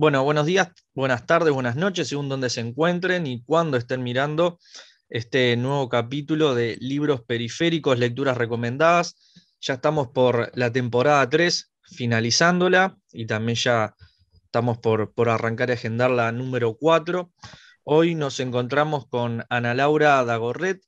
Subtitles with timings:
[0.00, 4.58] Bueno, buenos días, buenas tardes, buenas noches, según donde se encuentren y cuando estén mirando
[5.10, 9.14] este nuevo capítulo de libros periféricos, lecturas recomendadas.
[9.60, 13.94] Ya estamos por la temporada 3, finalizándola, y también ya
[14.42, 17.30] estamos por, por arrancar a agendar la número 4.
[17.84, 20.80] Hoy nos encontramos con Ana Laura Dagorret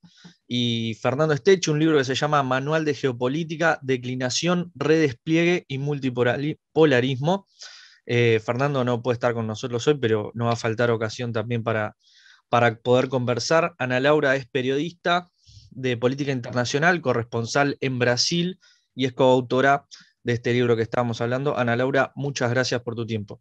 [0.49, 7.46] y Fernando Estech, un libro que se llama Manual de Geopolítica, Declinación, Redespliegue y Multipolarismo.
[8.06, 11.62] Eh, Fernando no puede estar con nosotros hoy, pero no va a faltar ocasión también
[11.62, 11.96] para,
[12.48, 13.75] para poder conversar.
[13.78, 15.28] Ana Laura es periodista
[15.70, 18.61] de política internacional, corresponsal en Brasil
[18.94, 19.86] y es coautora
[20.22, 21.56] de este libro que estábamos hablando.
[21.56, 23.40] Ana Laura, muchas gracias por tu tiempo.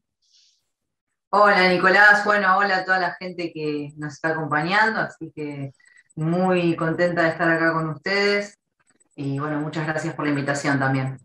[1.29, 5.71] Hola Nicolás, bueno, hola a toda la gente que nos está acompañando, así que
[6.15, 8.59] muy contenta de estar acá con ustedes
[9.15, 11.18] y bueno, muchas gracias por la invitación también.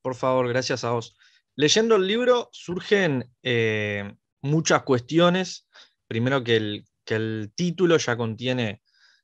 [0.00, 1.16] Por favor, gracias a vos.
[1.54, 5.68] Leyendo el libro surgen eh, muchas cuestiones.
[6.06, 8.80] Primero que el, título ya contiene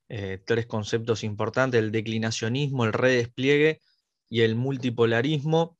[0.08, 3.80] eh, tres conceptos importantes, el declinacionismo, el redespliegue
[4.28, 5.78] y el multipolarismo.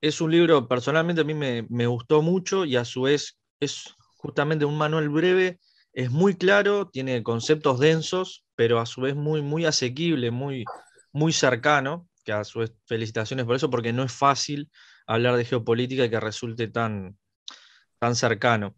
[0.00, 3.94] Es un libro, personalmente a mí me, me gustó mucho y a su vez es
[4.16, 5.60] justamente un manual breve,
[5.92, 10.64] es muy claro, tiene conceptos densos, pero a su vez muy, muy asequible, muy,
[11.12, 14.70] muy cercano, que a su vez felicitaciones por eso, porque no es fácil
[15.08, 17.18] hablar de geopolítica y que resulte tan,
[17.98, 18.76] tan cercano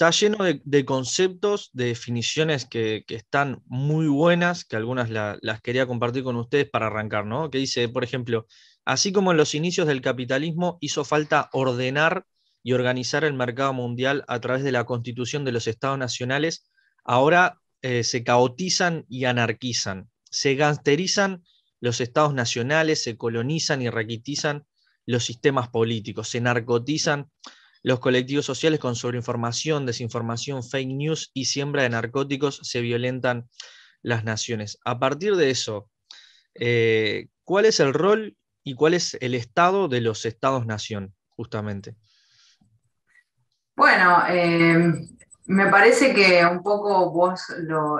[0.00, 6.24] está lleno de, conceptos, de definiciones que, están muy buenas, que algunas las quería compartir
[6.24, 7.50] con ustedes para arrancar, ¿no?
[7.50, 8.46] Que dice, por ejemplo,
[8.86, 12.24] así como en los inicios del capitalismo hizo falta ordenar
[12.62, 16.70] y organizar el mercado mundial a través de la constitución de los estados nacionales,
[17.04, 21.44] ahora eh, se caotizan y anarquizan, se gangsterizan
[21.78, 24.64] los estados nacionales, se colonizan y raquitizan
[25.10, 27.30] los sistemas políticos, se narcotizan
[27.82, 33.48] los colectivos sociales con sobreinformación, desinformación, fake news y siembra de narcóticos se violentan
[34.02, 34.78] las naciones.
[34.84, 35.88] A partir de eso,
[36.54, 41.96] eh, ¿cuál es el rol y cuál es el estado de los estados-nación, justamente?
[43.74, 45.08] Bueno, eh,
[45.46, 47.98] me parece que un poco vos lo,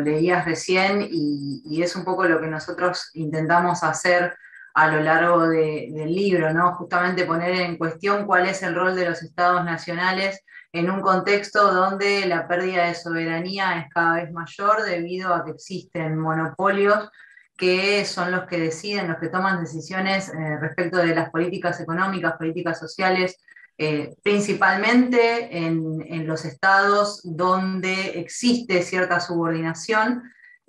[0.00, 4.36] leías recién y, es un poco lo que nosotros intentamos hacer
[4.74, 6.74] a lo largo del libro, ¿no?
[6.74, 11.72] Justamente poner en cuestión cuál es el rol de los estados nacionales en un contexto
[11.72, 17.10] donde la pérdida de soberanía es cada vez mayor debido a que existen monopolios
[17.56, 22.38] que son los que deciden, los que toman decisiones eh, respecto de las políticas económicas,
[22.38, 23.38] políticas sociales,
[23.76, 30.22] eh, principalmente en, en, los estados donde existe cierta subordinación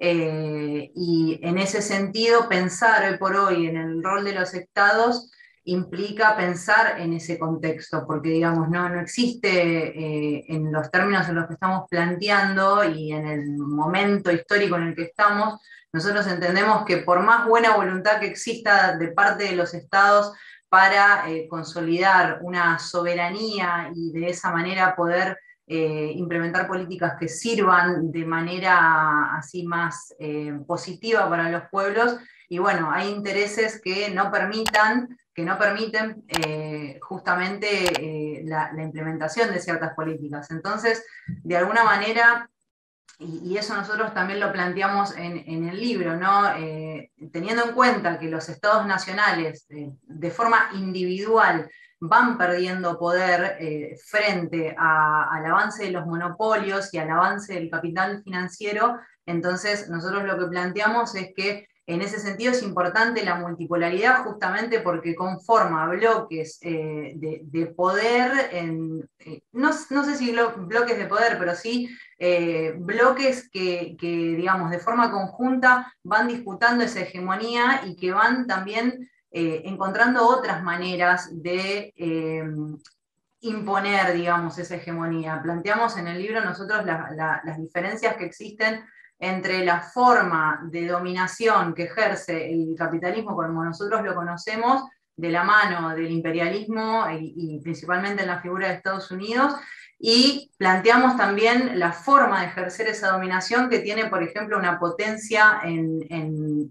[0.03, 5.31] eh, y en ese sentido, pensar hoy por hoy en el rol de los estados
[5.63, 11.35] implica pensar en ese contexto, porque digamos, no, no existe eh, en los términos en
[11.35, 15.61] los que estamos planteando y en el momento histórico en el que estamos,
[15.93, 20.33] nosotros entendemos que por más buena voluntad que exista de parte de los estados
[20.67, 25.37] para eh, consolidar una soberanía y de esa manera poder
[25.73, 32.17] eh, implementar políticas que sirvan de manera así más eh, positiva para los pueblos.
[32.49, 39.61] Y bueno, hay intereses que no permitan, que no permiten eh, justamente la, implementación de
[39.61, 40.51] ciertas políticas.
[40.51, 42.49] Entonces, de alguna manera,
[43.17, 46.51] y, eso nosotros también lo planteamos en, en el libro, ¿no?
[47.31, 51.69] teniendo en cuenta que los estados nacionales, de forma individual,
[52.01, 58.23] van perdiendo poder eh, frente al avance de los monopolios y al avance del capital
[58.23, 58.97] financiero,
[59.27, 64.79] entonces nosotros lo que planteamos es que en ese sentido es importante la multipolaridad justamente
[64.79, 71.89] porque conforma bloques eh, de, poder, eh, no, sé si bloques de poder, pero sí
[72.77, 79.09] bloques que, que, digamos, de forma conjunta van disputando esa hegemonía y que van también
[79.31, 82.43] eh, encontrando otras maneras de eh,
[83.41, 85.41] imponer, digamos, esa hegemonía.
[85.41, 88.83] Planteamos en el libro nosotros las diferencias que existen
[89.17, 94.83] entre la forma de dominación que ejerce el capitalismo como nosotros lo conocemos,
[95.15, 99.53] de la mano del imperialismo y principalmente en la figura de Estados Unidos,
[100.03, 105.61] y planteamos también la forma de ejercer esa dominación que tiene, por ejemplo, una potencia
[105.63, 106.01] en,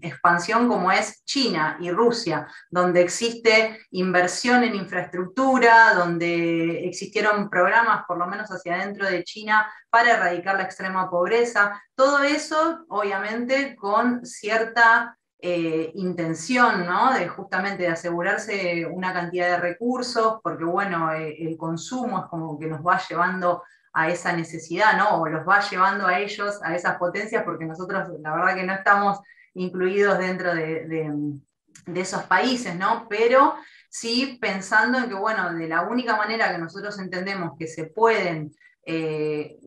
[0.01, 8.17] expansión como es China y Rusia, donde existe inversión en infraestructura, donde existieron programas, por
[8.17, 11.81] lo menos hacia adentro de China, para erradicar la extrema pobreza.
[11.95, 17.13] Todo eso, obviamente, con cierta eh, intención, ¿no?
[17.13, 22.59] De justamente de asegurarse una cantidad de recursos, porque bueno, eh, el consumo es como
[22.59, 25.19] que nos va llevando a esa necesidad, ¿no?
[25.19, 28.73] O los va llevando a ellos, a esas potencias, porque nosotros la verdad que no
[28.73, 29.19] estamos
[29.55, 31.11] incluidos dentro de,
[31.87, 33.07] esos países, ¿no?
[33.09, 33.55] Pero
[33.89, 38.53] sí pensando en que, bueno, de la única manera que nosotros entendemos que se pueden
[38.85, 39.57] eh,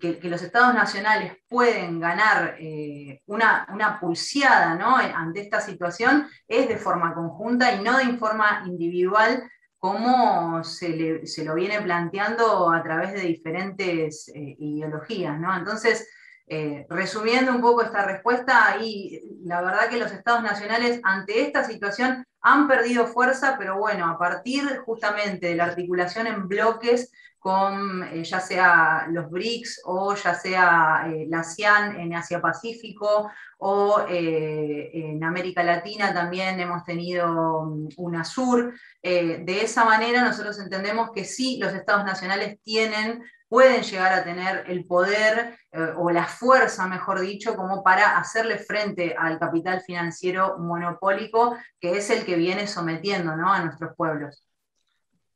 [0.00, 4.78] que, los estados nacionales pueden ganar eh, una, una, pulseada
[5.14, 9.48] ante esta situación es de forma conjunta y no de forma individual
[9.78, 15.36] como se, lo viene planteando a través de diferentes eh, ideologías.
[15.56, 16.08] Entonces,
[16.48, 21.62] eh, resumiendo un poco esta respuesta, y la verdad que los estados nacionales ante esta
[21.62, 28.02] situación han perdido fuerza, pero bueno, a partir justamente de la articulación en bloques con
[28.04, 34.04] eh, ya sea los BRICS o ya sea eh, la ASEAN en Asia Pacífico o
[34.08, 38.74] eh, en América Latina también hemos tenido mm, UNASUR.
[39.02, 44.64] de esa manera nosotros entendemos que sí, los estados nacionales tienen pueden llegar a tener
[44.66, 45.56] el poder
[45.96, 52.10] o la fuerza, mejor dicho, como para hacerle frente al capital financiero monopólico que es
[52.10, 54.47] el que viene sometiendo a nuestros pueblos.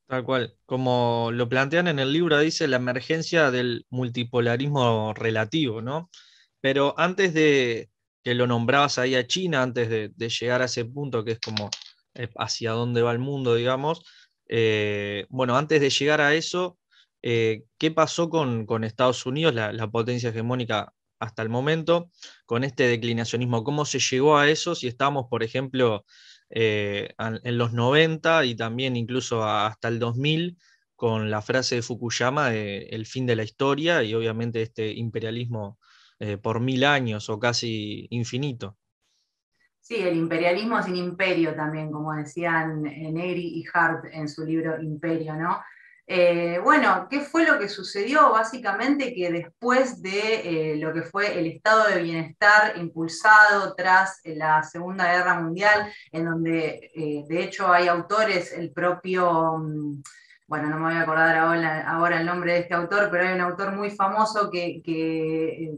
[0.07, 0.55] Tal cual.
[0.67, 6.11] Como lo plantean en el libro, dice la emergencia del multipolarismo relativo, ¿no?
[6.61, 7.91] Pero antes de
[8.23, 11.71] que lo nombrabas ahí a China, antes de, llegar a ese punto que es como
[12.15, 14.03] eh, hacia dónde va el mundo, digamos,
[14.49, 16.79] eh, bueno, antes de llegar a eso,
[17.23, 22.11] eh, ¿qué pasó con, Estados Unidos, la, la, potencia hegemónica hasta el momento,
[22.47, 23.65] con este declinacionismo?
[23.65, 24.75] ¿Cómo se llegó a eso?
[24.75, 26.05] Si estamos, por ejemplo,
[26.55, 30.59] eh, en los 90 y también incluso hasta el 2000
[30.95, 35.79] con la frase de Fukuyama de el fin de la historia y obviamente este imperialismo
[36.19, 38.77] eh, por mil años o casi infinito.
[39.81, 45.35] Sí, el imperialismo sin imperio también, como decían Negri y Hart en su libro Imperio,
[45.35, 45.59] ¿no?
[46.07, 48.31] Eh, bueno, ¿qué fue lo que sucedió?
[48.31, 54.63] Básicamente que después de eh, lo que fue el estado de bienestar impulsado tras la
[54.63, 59.59] Segunda Guerra Mundial, en donde eh, de hecho hay autores, el propio...
[59.59, 60.03] Mm,
[60.53, 63.41] bueno, no me voy a acordar ahora, el nombre de este autor, pero hay un
[63.41, 65.73] autor muy famoso que, eh,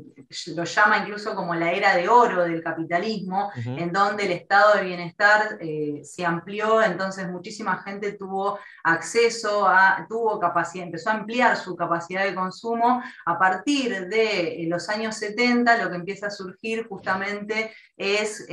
[0.57, 4.83] lo llama incluso como la era de oro del capitalismo, en donde el estado de
[4.83, 11.57] bienestar eh, se amplió, entonces muchísima gente tuvo acceso a, tuvo capacidad, empezó a ampliar
[11.57, 13.01] su capacidad de consumo.
[13.27, 18.45] A partir de eh, los años 70, lo que empieza a surgir justamente es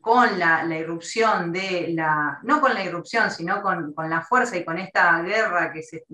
[0.00, 4.64] con la, irrupción de la, no con la irrupción, sino con, con la fuerza y
[4.64, 6.04] con esta guerra que se,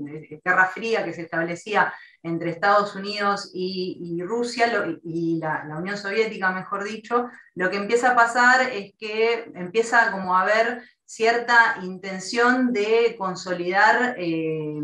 [0.44, 1.92] guerra fría que se establecía
[2.22, 4.66] entre Estados Unidos y, Rusia
[5.04, 10.34] y la, Unión Soviética, mejor dicho, lo que empieza a pasar es que empieza como
[10.34, 14.80] a haber cierta intención de consolidar, eh,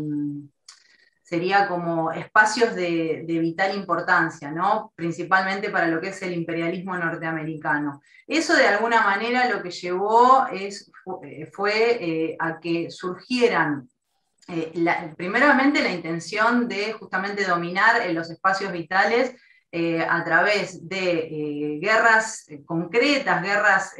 [1.23, 4.91] sería como espacios de, vital importancia, ¿no?
[4.95, 8.01] principalmente para lo que es el imperialismo norteamericano.
[8.27, 10.91] Eso de alguna manera lo que llevó es,
[11.53, 13.89] fue, eh, a que surgieran
[14.47, 19.35] eh, primeramente la intención de justamente dominar los espacios vitales
[19.71, 23.93] eh, a través de eh, guerras concretas, guerras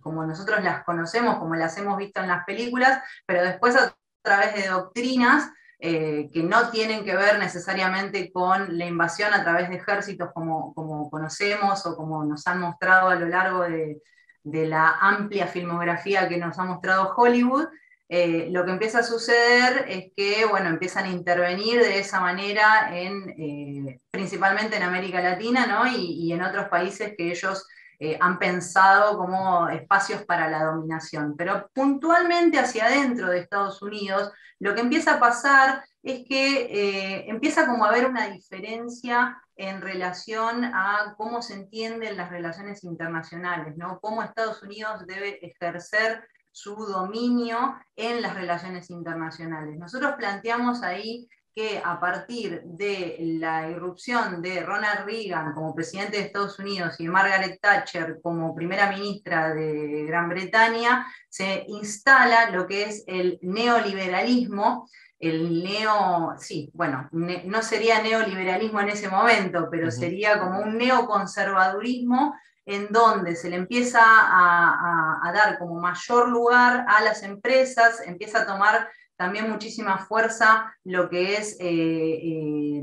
[0.00, 4.54] como nosotros las conocemos, como las hemos visto en las películas, pero después a través
[4.54, 5.50] de doctrinas
[5.80, 11.10] que no tienen que ver necesariamente con la invasión a través de ejércitos como, como
[11.10, 14.00] conocemos o como nos han mostrado a lo largo de,
[14.44, 17.68] la amplia filmografía que nos ha mostrado Hollywoad,
[18.08, 22.90] eh, lo que empieza a suceder es que, bueno, empiezan a intervenir de esa manera,
[22.96, 25.86] en, eh, principalmente en América Latina, ¿no?
[25.86, 27.66] y, en otros países que ellos
[27.98, 31.34] eh, han pensado como espacios para la dominación.
[31.36, 37.66] Pero puntualmente hacia adentro de Estados Unidos, lo que empieza a pasar es que empieza
[37.66, 44.00] como a haber una diferencia en relación a cómo se entienden las relaciones internacionales, ¿no?
[44.00, 49.76] Cómo Estados Unidos debe ejercer su dominio en las relaciones internacionales.
[49.76, 56.24] Nosotros planteamos ahí que a partir de la irrupción de Ronald Reagan como presidente de
[56.24, 62.68] Estados Unidos y de Margaret Thatcher como primera ministra de Gran Bretaña, se instala lo
[62.68, 69.90] que es el neoliberalismo, el neo, sí, bueno, no sería neoliberalismo en ese momento, pero
[69.90, 72.34] sería como un neoconservadurismo
[72.66, 78.46] en donde se le empieza a, dar como mayor lugar a las empresas, empieza a
[78.46, 82.82] tomar también muchísima fuerza lo que es eh, eh,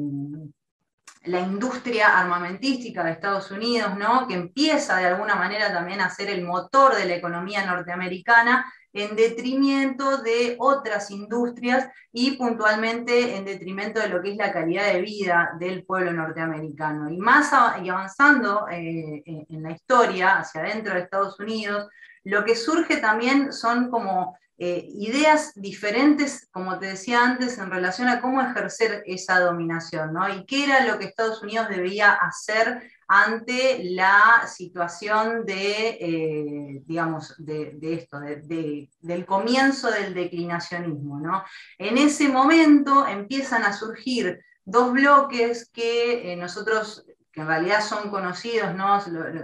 [1.23, 4.27] la industria armamentística de Estados Unidos, ¿no?
[4.27, 9.15] que empieza de alguna manera también a ser el motor de la economía norteamericana en
[9.15, 15.01] detrimento de otras industrias y puntualmente en detrimento de lo que es la calidad de
[15.01, 17.09] vida del pueblo norteamericano.
[17.09, 17.51] Y más
[17.83, 21.87] y avanzando eh, en la historia hacia adentro de Estados Unidos,
[22.23, 28.07] lo que surge también son como eh, ideas diferentes, como te decía antes, en relación
[28.09, 30.29] a cómo ejercer esa dominación, ¿no?
[30.29, 32.83] Y qué era lo que Estados Unidos debía hacer
[33.13, 41.43] ante la situación de, eh, digamos, de, esto, del comienzo del declinacionismo, ¿no?
[41.77, 48.09] En ese momento empiezan a surgir dos bloques que eh, nosotros que en realidad son
[48.09, 48.99] conocidos, ¿no?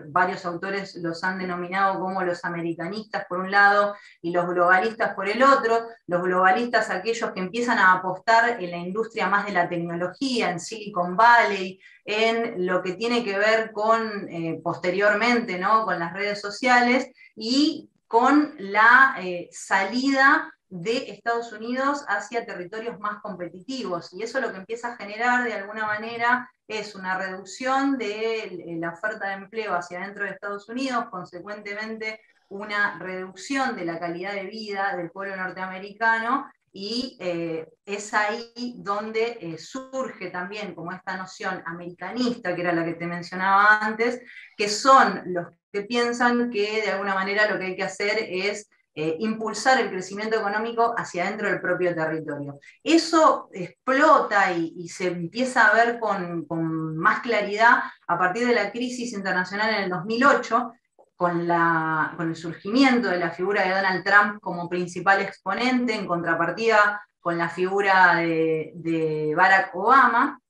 [0.07, 5.29] varios autores los han denominado como los americanistas por un lado y los globalistas por
[5.29, 5.87] el otro.
[6.05, 10.59] Los globalistas, aquellos que empiezan a apostar en la industria más de la tecnología, en
[10.59, 15.85] Silicon Valley, en lo que tiene que ver con eh, posteriormente, ¿no?
[15.85, 23.21] con las redes sociales y con la eh, salida de Estados Unidos hacia territorios más
[23.21, 24.13] competitivos.
[24.13, 28.91] Y eso lo que empieza a generar de alguna manera es una reducción de la
[28.91, 32.19] oferta de empleo hacia dentro de Estados Unidos, consecuentemente
[32.49, 39.37] una reducción de la calidad de vida del pueblo norteamericano y eh, es ahí donde
[39.41, 44.21] eh, surge también como esta noción americanista, que era la que te mencionaba antes,
[44.55, 48.69] que son los que piensan que de alguna manera lo que hay que hacer es
[48.99, 52.59] eh, impulsar el crecimiento económico hacia dentro del propio territorio.
[52.83, 59.13] Eso explota y, se empieza a ver con, más claridad a partir de la crisis
[59.13, 60.73] internacional en el 2008,
[61.15, 67.37] con, el surgimiento de la figura de Donald Trump como principal exponente, en contrapartida con
[67.37, 70.41] la figura de Barack Obama,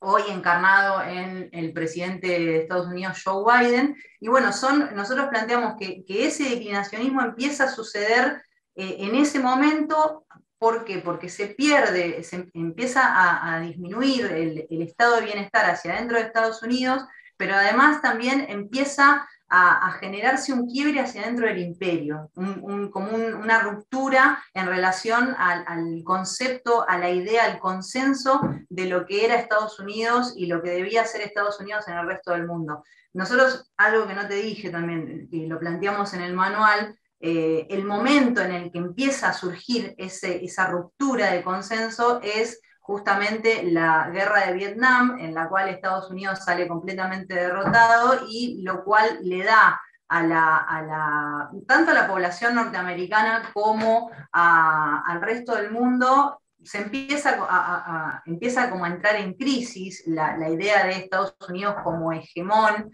[0.00, 3.96] hoy encarnado en el presidente de Estados Unidos, Joe Biden.
[4.18, 8.42] Y bueno, son, nosotros planteamos que, ese declinacionismo empieza a suceder
[8.74, 10.26] eh, en ese momento.
[10.58, 10.98] ¿Por qué?
[10.98, 16.24] Porque se pierde, se empieza a, disminuir el, el, estado de bienestar hacia dentro de
[16.24, 17.02] Estados Unidos,
[17.36, 24.42] pero además también empieza a, generarse un quiebre hacia dentro del imperio, como una ruptura
[24.54, 30.34] en relación al, concepto, a la idea, al consenso de lo que era Estados Unidos
[30.36, 32.84] y lo que debía ser Estados Unidos en el resto del mundo.
[33.12, 37.84] Nosotros, algo que no te dije también, y lo planteamos en el manual, eh, el
[37.84, 44.46] momento en el que empieza a surgir esa ruptura de consenso es justamente la guerra
[44.46, 49.80] de Vietnam, en la cual Estados Unidos sale completamente derrotado y lo cual le da
[50.08, 58.22] a la, tanto a la población norteamericana como al resto del mundo, se empieza a,
[58.26, 62.90] empieza como a entrar en crisis la, idea de Estados Unidos como hegemón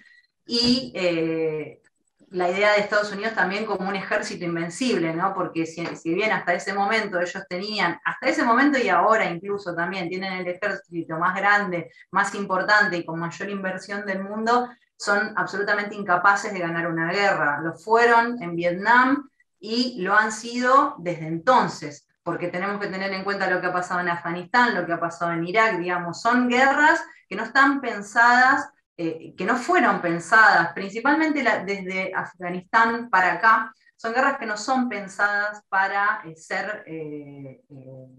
[0.47, 1.81] y eh,
[2.31, 5.33] la idea de Estados Unidos también como un ejército invencible, ¿no?
[5.33, 10.09] Porque si, bien hasta ese momento ellos tenían, hasta ese momento y ahora incluso también
[10.09, 15.95] tienen el ejército más grande, más importante y con mayor inversión del mundo, son absolutamente
[15.95, 17.61] incapaces de ganar una guerra.
[17.61, 19.29] Lo fueron en Vietnam
[19.61, 23.73] y lo han sido desde entonces, porque tenemos que tener en cuenta lo que ha
[23.73, 27.81] pasado en Afganistán, lo que ha pasado en Irak, digamos, son guerras que no están
[27.81, 34.57] pensadas eh, que no fueron pensadas, principalmente desde Afganistán para acá, son guerras que no
[34.57, 37.61] son pensadas para eh, ser eh,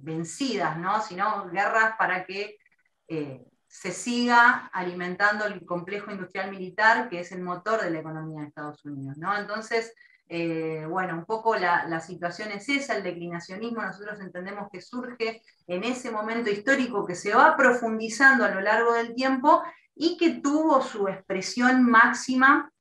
[0.03, 1.01] vencidas, ¿no?
[1.01, 2.57] sino guerras para que
[3.67, 8.47] se siga alimentando el complejo industrial militar, que es el motor de la economía de
[8.49, 9.17] Estados Unidos.
[9.17, 9.35] ¿no?
[9.35, 9.95] Entonces,
[10.29, 15.83] bueno, un poco la, la, situación es esa, el declinacionismo nosotros entendemos que surge en
[15.85, 19.63] ese momento histórico que se va profundizando a lo largo del tiempo
[19.97, 22.71] y que tuvo su expresión máxima,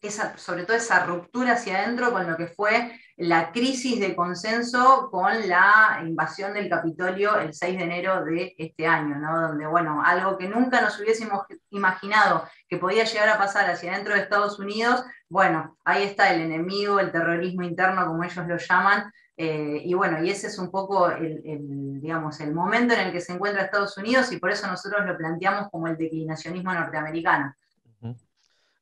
[0.00, 5.08] esa, sobre todo esa ruptura hacia adentro con lo que fue la crisis de consenso
[5.10, 9.40] con la invasión del Capitolio el 6 de enero de este año, ¿no?
[9.48, 14.14] donde, bueno, algo que nunca nos hubiésemos imaginado que podía llegar a pasar hacia adentro
[14.14, 19.12] de Estados Unidos, bueno, ahí está el enemigo, el terrorismo interno, como ellos lo llaman,
[19.36, 23.20] eh, y bueno, y ese es un poco el, digamos, el momento en el que
[23.20, 27.54] se encuentra Estados Unidos y por eso nosotros lo planteamos como el declinacionismo norteamericano.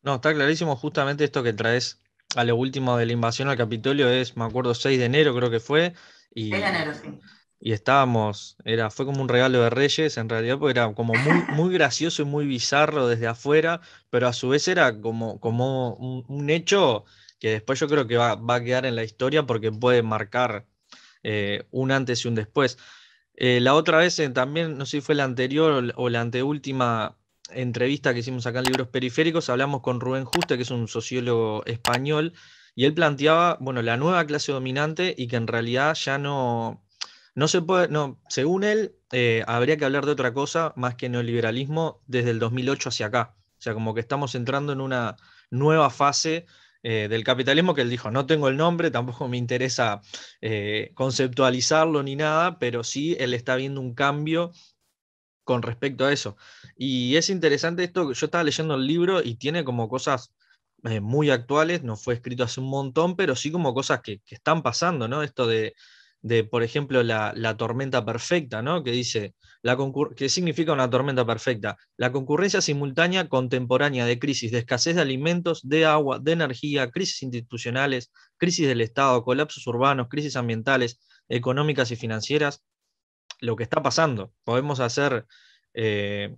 [0.02, 2.00] No, está clarísimo justamente esto que traes
[2.34, 5.50] a lo último de la invasión al Capitolio es, me acuerdo, 6 de enero creo
[5.50, 5.94] que fue.
[6.34, 7.18] Y, 6 de enero, sí.
[7.62, 11.42] Y estábamos, era, fue como un regalo de Reyes en realidad, porque era como muy,
[11.54, 16.48] muy gracioso y muy bizarro desde afuera, pero a su vez era como, como un
[16.48, 17.04] hecho
[17.40, 20.66] que después yo creo que va, a quedar en la historia porque puede marcar
[21.22, 22.78] eh, un antes y un después.
[23.34, 27.16] Eh, la otra vez eh, también, no sé si fue la anterior o la anteúltima
[27.50, 31.64] entrevista que hicimos acá en Libros Periféricos, hablamos con Rubén Juste, que es un sociólogo
[31.64, 32.34] español,
[32.76, 36.84] y él planteaba, bueno, la nueva clase dominante y que en realidad ya no,
[37.34, 38.94] no se puede, no, según él,
[39.46, 43.34] habría que hablar de otra cosa más que neoliberalismo desde el 2008 hacia acá.
[43.58, 45.16] O sea, como que estamos entrando en una
[45.50, 46.46] nueva fase
[46.82, 50.00] eh, del capitalismo que él dijo, no tengo el nombre, tampoco me interesa
[50.40, 54.52] eh, conceptualizarlo ni nada, pero sí él está viendo un cambio
[55.44, 56.36] con respecto a eso.
[56.76, 60.32] Y es interesante esto, yo estaba leyendo el libro y tiene como cosas
[60.84, 64.62] eh, muy actuales, no fue escrito hace un montón, pero sí como cosas que, están
[64.62, 65.22] pasando, ¿no?
[65.22, 65.74] Esto de,
[66.50, 68.84] por ejemplo, la, tormenta perfecta, ¿no?
[68.84, 69.76] Que dice, la
[70.16, 71.76] ¿qué significa una tormenta perfecta?
[71.96, 77.22] La concurrencia simultánea contemporánea de crisis, de escasez de alimentos, de agua, de energía, crisis
[77.22, 82.62] institucionales, crisis del Estado, colapsos urbanos, crisis ambientales, económicas y financieras,
[83.40, 84.32] lo que está pasando.
[84.44, 85.26] Podemos hacer
[85.72, 86.36] eh,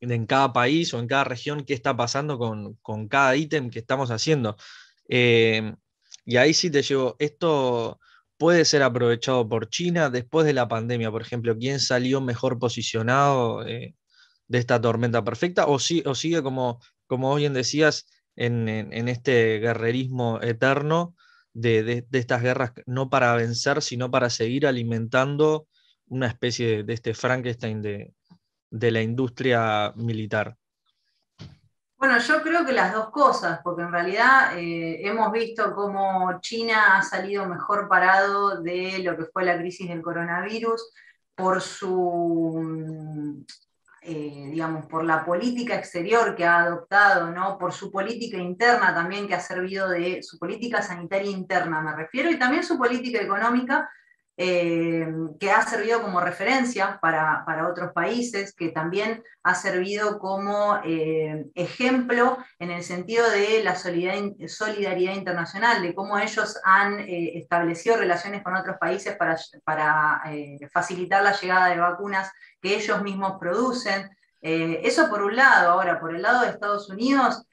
[0.00, 4.10] en cada país o en cada región qué está pasando con, cada ítem que estamos
[4.10, 4.56] haciendo.
[5.08, 5.72] Eh,
[6.24, 8.00] y ahí sí te llevo, esto
[8.42, 13.64] puede ser aprovechado por China después de la pandemia, por ejemplo, ¿quién salió mejor posicionado
[13.64, 13.94] eh,
[14.48, 15.66] de esta tormenta perfecta?
[15.66, 18.68] ¿O, o sigue, como, como bien decías, en,
[19.08, 21.14] este guerrerismo eterno
[21.52, 25.68] de, estas guerras no para vencer, sino para seguir alimentando
[26.06, 28.12] una especie de, este Frankenstein de,
[28.70, 30.56] la industria militar?
[32.02, 36.96] Bueno, yo creo que las dos cosas, porque en realidad eh, hemos visto cómo China
[36.96, 40.92] ha salido mejor parado de lo que fue la crisis del coronavirus
[41.36, 43.44] por su, mm,
[44.00, 47.56] eh, digamos, por la política exterior que ha adoptado, ¿no?
[47.56, 52.32] por su política interna también que ha servido de su política sanitaria interna, me refiero,
[52.32, 53.88] y también su política económica
[54.38, 55.06] eh,
[55.38, 62.38] que ha servido como referencia para, otros países, que también ha servido como eh, ejemplo
[62.58, 68.56] en el sentido de la solidaridad, internacional, de cómo ellos han eh, establecido relaciones con
[68.56, 70.22] otros países para, para
[70.72, 74.08] facilitar la llegada de vacunas que ellos mismos producen.
[74.40, 77.46] eso por un lado, ahora por el lado de Estados Unidos,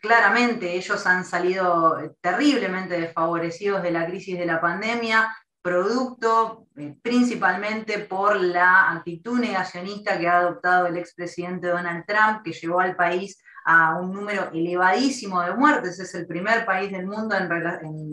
[0.00, 5.30] claramente ellos han salido terriblemente desfavorecidos de la crisis de la pandemia,
[5.64, 12.52] producto eh, principalmente por la actitud negacionista que ha adoptado el expresidente Donald Trump, que
[12.52, 17.34] llevó al país a un número elevadísimo de muertes, es el primer país del mundo
[17.34, 17.48] en,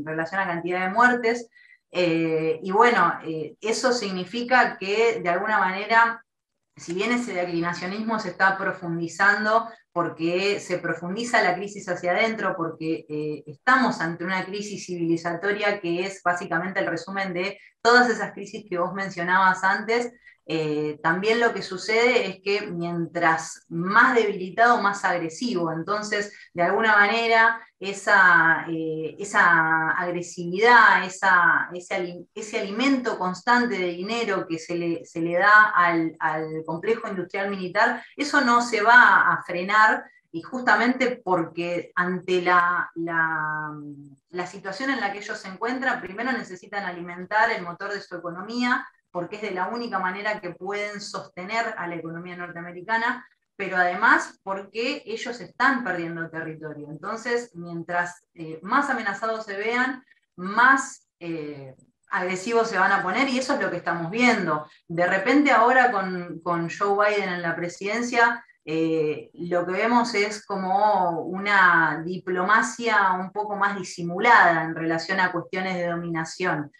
[0.05, 1.49] relación a cantidad de muertes.
[1.91, 6.23] Eh, y bueno, eh, eso significa que de alguna manera,
[6.77, 13.05] si bien ese declinacionismo se está profundizando porque se profundiza la crisis hacia adentro, porque
[13.09, 18.65] eh, estamos ante una crisis civilizatoria que es básicamente el resumen de todas esas crisis
[18.69, 20.11] que vos mencionabas antes.
[20.45, 25.71] Eh, también lo que sucede es que mientras más debilitado, más agresivo.
[25.71, 34.59] Entonces, de alguna manera, esa, eh, esa agresividad, esa, ese, alimento constante de dinero que
[34.59, 39.41] se le, se le da al, al, complejo industrial militar, eso no se va a
[39.41, 43.75] frenar y justamente porque ante la, la,
[44.29, 48.15] la situación en la que ellos se encuentran, primero necesitan alimentar el motor de su
[48.15, 53.77] economía, porque es de la única manera que pueden sostener a la economía norteamericana, pero
[53.77, 56.87] además porque ellos están perdiendo territorio.
[56.89, 60.03] Entonces, mientras eh, más amenazados se vean,
[60.35, 61.75] más eh,
[62.09, 64.67] agresivos se van a poner y eso es lo que estamos viendo.
[64.87, 70.45] De repente ahora con, con Joe Biden en la presidencia, eh, lo que vemos es
[70.45, 76.71] como una diplomacia un poco más disimulada en relación a cuestiones de dominación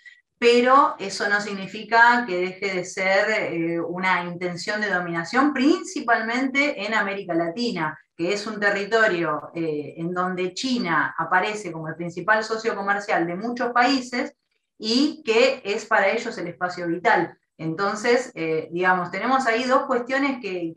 [0.42, 6.96] pero eso no significa que deje de ser eh, una intención de dominación, principalmente en
[6.96, 12.76] América Latina, que es un territorio eh, en donde China aparece como el principal socio
[12.76, 14.36] comercial de muchos países
[14.80, 17.38] y que es para ellos el espacio vital.
[17.60, 20.74] Entonces, eh, digamos, tenemos ahí dos cuestiones que,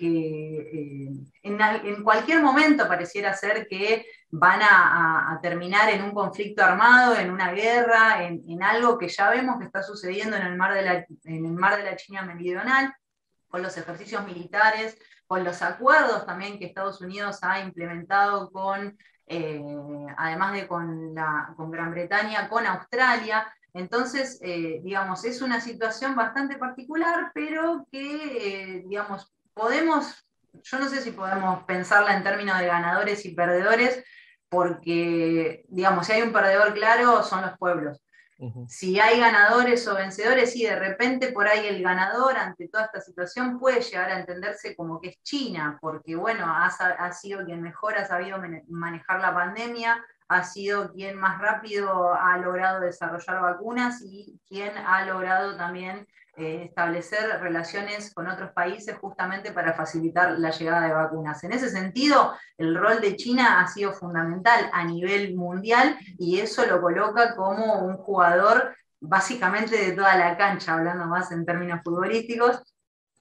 [1.42, 4.04] en, cualquier momento pareciera ser que
[4.36, 9.58] van a, terminar en un conflicto armado, en una guerra, en, algo que ya vemos
[9.58, 10.94] que está sucediendo en el, mar de la,
[11.24, 12.92] en el mar de la China Meridional,
[13.48, 19.62] con los ejercicios militares, con los acuerdos también que Estados Unidos ha implementado con, eh,
[20.16, 23.46] además de con, la, con Gran Bretaña, con Australia.
[23.72, 30.26] Entonces, eh, digamos, es una situación bastante particular, pero que, eh, digamos, podemos,
[30.62, 34.02] yo no sé si podemos pensarla en términos de ganadores y perdedores,
[34.54, 38.00] porque, digamos, si hay un perdedor claro, son los pueblos.
[38.68, 43.00] Si hay ganadores o vencedores, y de repente por ahí el ganador ante toda esta
[43.00, 47.62] situación puede llegar a entenderse como que es China, porque bueno, ha, ha sido quien
[47.62, 48.38] mejor ha sabido
[48.68, 55.04] manejar la pandemia, ha sido quien más rápido ha logrado desarrollar vacunas y quien ha
[55.04, 61.42] logrado también eh, establecer relaciones con otros países justamente para facilitar la llegada de vacunas.
[61.44, 66.66] En ese sentido, el rol de China ha sido fundamental a nivel mundial y eso
[66.66, 72.62] lo coloca como un jugador básicamente de toda la cancha, hablando más en términos futbolísticos,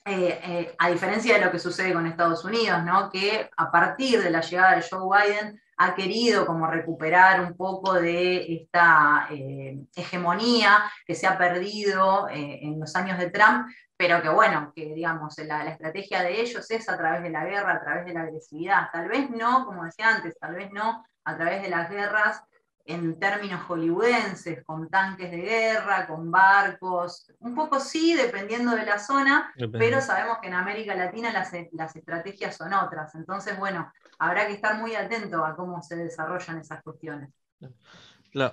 [0.06, 3.10] eh, eh, a diferencia de lo que sucede con Estados Unidos, ¿no?
[3.10, 7.94] que a partir de la llegada de Joe Biden ha querido como recuperar un poco
[7.94, 13.68] de esta eh, hegemonía que se ha perdido eh, en los años de Trump,
[13.98, 17.46] pero que bueno, que digamos, la, la, estrategia de ellos es a través de la
[17.46, 21.06] guerra, a través de la agresividad, tal vez no, como decía antes, tal vez no
[21.26, 22.42] a través de las guerras
[22.86, 29.00] en términos hollywoodenses, con tanques de guerra, con barcos, un poco sí, dependiendo de la
[29.00, 33.16] zona, pero sabemos que en América Latina las, las, estrategias son otras.
[33.16, 37.30] Entonces, bueno, habrá que estar muy atento a cómo se desarrollan esas cuestiones.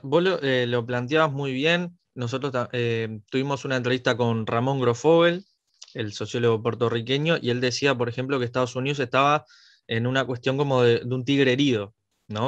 [0.02, 1.98] vos eh, lo, planteabas muy bien.
[2.14, 5.44] Nosotros eh, tuvimos una entrevista con Ramón Grofogel,
[5.94, 9.44] el sociólogo puertorriqueño, y él decía, por ejemplo, que Estados Unidos estaba
[9.88, 11.94] en una cuestión como de un tigre herido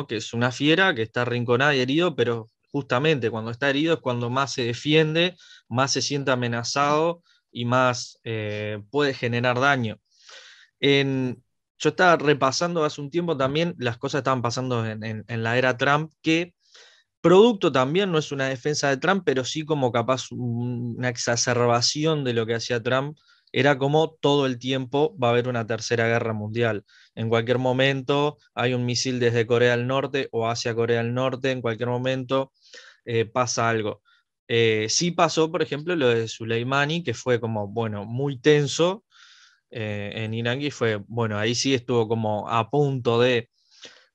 [0.08, 4.00] que es una fiera que está arrinconada y herido, pero justamente cuando está herido es
[4.00, 5.36] cuando más se defiende,
[5.68, 9.98] más se siente amenazado y más eh, puede generar daño.
[10.80, 16.12] yo estaba repasando hace un tiempo también las cosas estaban pasando en, la era Trump,
[16.22, 16.54] que
[17.20, 22.34] producto también no es una defensa de Trump, pero sí como capaz una exacerbación de
[22.34, 23.16] lo que hacía Trump
[23.52, 26.84] era como todo el tiempo va a haber una tercera guerra mundial.
[27.14, 31.50] En cualquier momento hay un misil desde Corea del Norte o hacia Corea del Norte,
[31.50, 32.52] en cualquier momento
[33.04, 34.02] eh, pasa algo.
[34.48, 39.04] Eh, sí pasó, por ejemplo, lo de Soleimani, que fue como, bueno, muy tenso
[39.70, 43.50] eh, en Irán y fue, bueno, ahí sí estuvo como a punto de...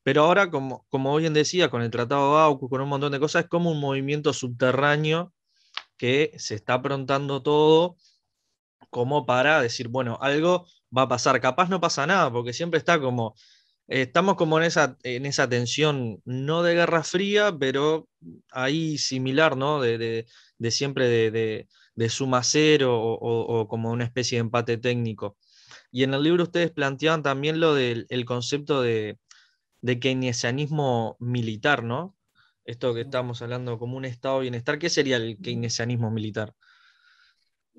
[0.04, 3.20] Pero ahora, como, como bien decía, con el Tratado de AUKUS, con un montón de
[3.20, 5.34] cosas, es como un movimiento subterráneo
[5.98, 7.98] que se está aprontando todo
[8.90, 11.40] como para decir, bueno, algo va a pasar.
[11.42, 13.36] Capaz no pasa nada, porque siempre está como,
[13.88, 18.08] eh, estamos como en esa, en esa tensión, no de guerra fría, pero
[18.52, 19.82] ahí similar, ¿no?
[19.82, 20.26] De,
[20.72, 25.38] siempre de, suma cero o, como una especie de empate técnico.
[25.92, 29.20] Y en el libro ustedes planteaban también lo del concepto de,
[30.02, 32.16] keynesianismo militar, ¿no?
[32.66, 36.54] Esto que estamos hablando como un estado de bienestar, ¿qué sería el keynesianismo militar?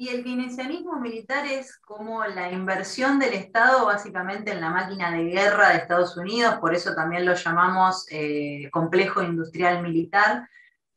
[0.01, 5.25] Y el keynesianismo militar es como la inversión del Estado básicamente en la máquina de
[5.25, 10.49] guerra de Estados Unidos, por eso también lo llamamos eh, complejo industrial militar,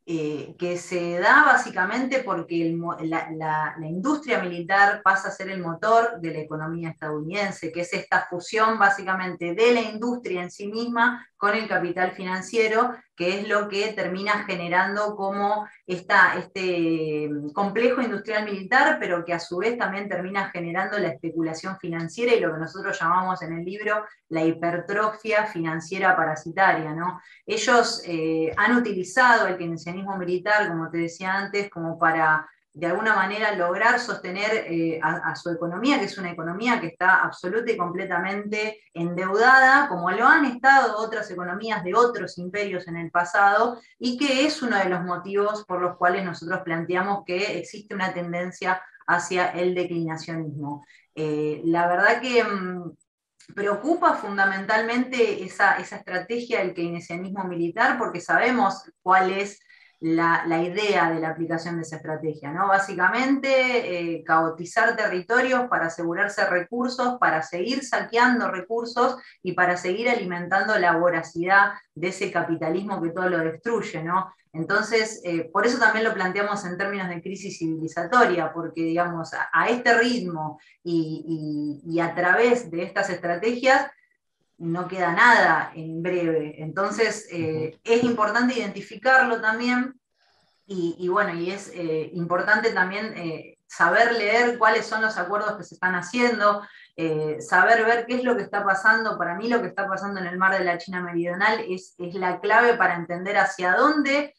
[0.06, 6.34] eh, que se da básicamente porque la, industria militar pasa a ser el motor de
[6.34, 11.56] la economía estadounidense, que es esta fusión básicamente de la industria en sí misma con
[11.56, 18.98] el capital financiero, que es lo que termina generando como esta, este complejo industrial militar,
[19.00, 23.00] pero que a su vez también termina generando la especulación financiera y lo que nosotros
[23.00, 26.94] llamamos en el libro la hipertrofia financiera parasitaria.
[26.94, 27.20] ¿no?
[27.44, 33.16] Ellos eh, han utilizado el keynesianismo militar, como te decía antes, como para de alguna
[33.16, 37.78] manera lograr sostener eh, a, su economía, que es una economía que está absoluta y
[37.78, 44.18] completamente endeudada, como lo han estado otras economías de otros imperios en el pasado, y
[44.18, 48.82] que es uno de los motivos por los cuales nosotros planteamos que existe una tendencia
[49.06, 50.86] hacia el declinacionismo.
[51.14, 52.96] Eh, la verdad que mm,
[53.54, 59.60] preocupa fundamentalmente esa, esa estrategia del keynesianismo militar porque sabemos cuál es
[60.02, 62.68] la, idea de la aplicación de esa estrategia, ¿no?
[62.68, 70.78] Básicamente, eh, caotizar territorios para asegurarse recursos, para seguir saqueando recursos y para seguir alimentando
[70.80, 74.34] la voracidad de ese capitalismo que todo lo destruye, ¿no?
[74.54, 79.70] Entonces, eh, por eso también lo planteamos en términos de crisis civilizatoria, porque, digamos, a,
[79.70, 83.90] este ritmo y, a través de estas estrategias,
[84.62, 86.62] no queda nada en breve.
[86.62, 90.00] Entonces, eh, es importante identificarlo también
[90.74, 95.66] y, bueno, y es eh, importante también eh, saber leer cuáles son los acuerdos que
[95.66, 96.62] se están haciendo,
[97.40, 99.18] saber ver qué es lo que está pasando.
[99.18, 102.14] Para mí lo que está pasando en el mar de la China Meridional es, es
[102.14, 104.34] la clave para entender hacia dónde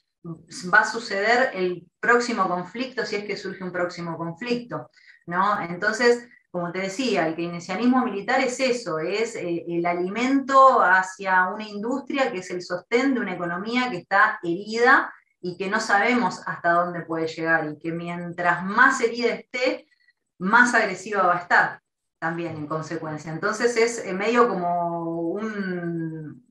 [0.73, 4.91] va a suceder el próximo conflicto, si es que surge un próximo conflicto.
[5.27, 5.61] ¿no?
[5.61, 11.67] Entonces, como te decía, el keynesianismo militar es eso, es eh, el alimento hacia una
[11.67, 15.11] industria que es el sostén de una economía que está herida
[15.41, 19.87] y que no sabemos hasta dónde puede llegar y que mientras más herida esté,
[20.39, 21.81] más agresiva va a estar
[22.19, 23.33] también en consecuencia.
[23.33, 26.47] Entonces es eh, medio como un,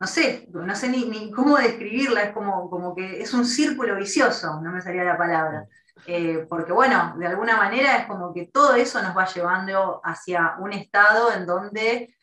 [0.00, 4.60] no sé, no sé ni, cómo describirla, es como, como que es un círculo vicioso,
[4.60, 5.68] no me salía la palabra.
[6.06, 10.56] Eh, porque bueno, de alguna manera es como que todo eso nos va llevando hacia
[10.58, 12.14] un estado en donde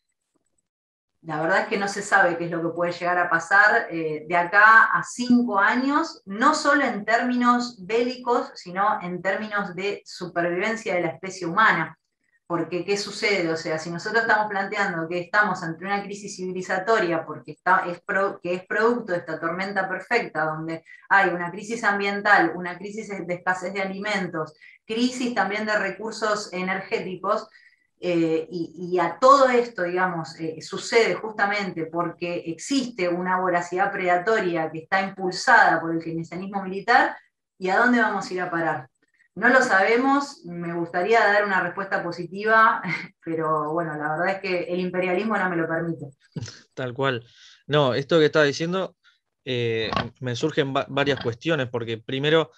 [1.25, 3.87] la verdad es que no se sabe qué es lo que puede llegar a pasar
[3.89, 10.03] eh, de acá a cinco años, no solo en términos bélicos, sino en términos de
[10.05, 11.97] supervivencia de la especie humana.
[12.47, 13.51] Porque, ¿qué sucede?
[13.51, 18.03] O sea, si nosotros estamos planteando que estamos ante una crisis civilizatoria, porque está, es,
[18.41, 23.33] que es producto de esta tormenta perfecta, donde hay una crisis ambiental, una crisis de
[23.33, 24.53] escasez de alimentos,
[24.85, 27.47] crisis también de recursos energéticos,
[27.99, 34.79] eh, y, a todo esto, digamos, eh, sucede justamente porque existe una voracidad predatoria que
[34.79, 37.17] está impulsada por el keynesianismo militar,
[37.57, 38.89] ¿y a dónde vamos a ir a parar?
[39.35, 42.81] No lo sabemos, me gustaría dar una respuesta positiva,
[43.23, 46.05] pero bueno, la verdad es que el imperialismo no me lo permite.
[46.73, 47.25] Tal cual.
[47.67, 48.95] No, esto que estaba diciendo,
[49.43, 52.51] eh, me surgen varias cuestiones, porque primero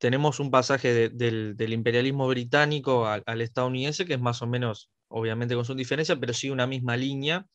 [0.00, 5.64] tenemos un pasaje del, imperialismo británico al, estadounidense que es más o menos, obviamente con
[5.64, 7.46] su diferencia, pero sí una misma línea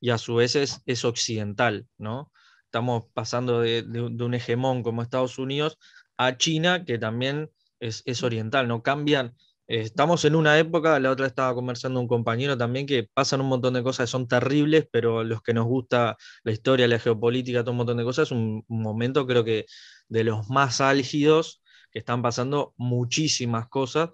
[0.00, 2.32] y a su vez es, occidental, ¿no?
[2.64, 5.78] Estamos pasando de, un hegemón como Estados Unidos
[6.16, 7.50] a China, que también
[7.82, 8.82] es, oriental, ¿no?
[8.82, 9.34] Cambian.
[9.66, 13.48] Eh, estamos en una época, la otra estaba conversando un compañero también, que pasan un
[13.48, 17.62] montón de cosas que son terribles, pero los que nos gusta la historia, la geopolítica,
[17.62, 19.66] todo un montón de cosas, es un momento creo que
[20.08, 24.10] de los más álgidos que están pasando muchísimas cosas.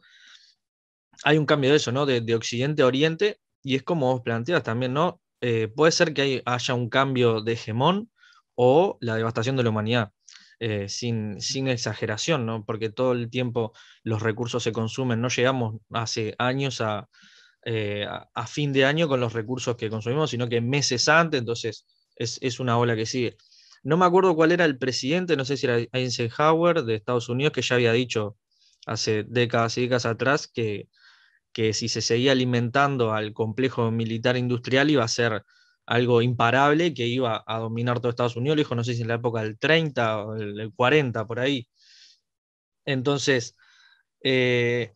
[1.25, 2.07] Hay un cambio de eso, ¿no?
[2.07, 5.21] De, Occidente a Oriente, y es como vos planteas también, ¿no?
[5.41, 8.11] Eh, puede ser que haya un cambio de hegemón
[8.55, 10.13] o la devastación de la humanidad.
[10.61, 12.65] Eh, sin, sin, exageración, ¿no?
[12.65, 17.09] porque todo el tiempo los recursos se consumen, no llegamos hace años a,
[17.65, 21.87] eh, a, fin de año con los recursos que consumimos, sino que meses antes, entonces
[22.17, 23.37] es, es, una ola que sigue.
[23.85, 27.53] No me acuerdo cuál era el presidente, no sé si era Eisenhower de Estados Unidos,
[27.53, 28.37] que ya había dicho
[28.87, 30.89] hace décadas y décadas atrás que,
[31.53, 35.45] que si se seguía alimentando al complejo militar industrial iba a ser
[35.89, 39.15] algo imparable, que iba a dominar todo Estados Unidos, dijo no sé si en la
[39.15, 41.69] época del 30 o del 40, por ahí.
[42.85, 43.55] Entonces,
[44.23, 44.93] eh,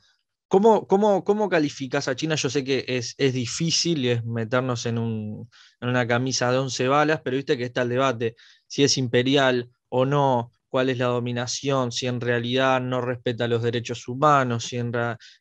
[0.52, 2.34] ¿Cómo, cómo, cómo calificas a China?
[2.34, 5.48] Yo sé que es, es difícil y es meternos en, un,
[5.80, 9.70] en, una camisa de 11 balas, pero viste que está el debate si es imperial
[9.88, 14.76] o no, cuál es la dominación, si en realidad no respeta los derechos humanos, si
[14.76, 14.92] en,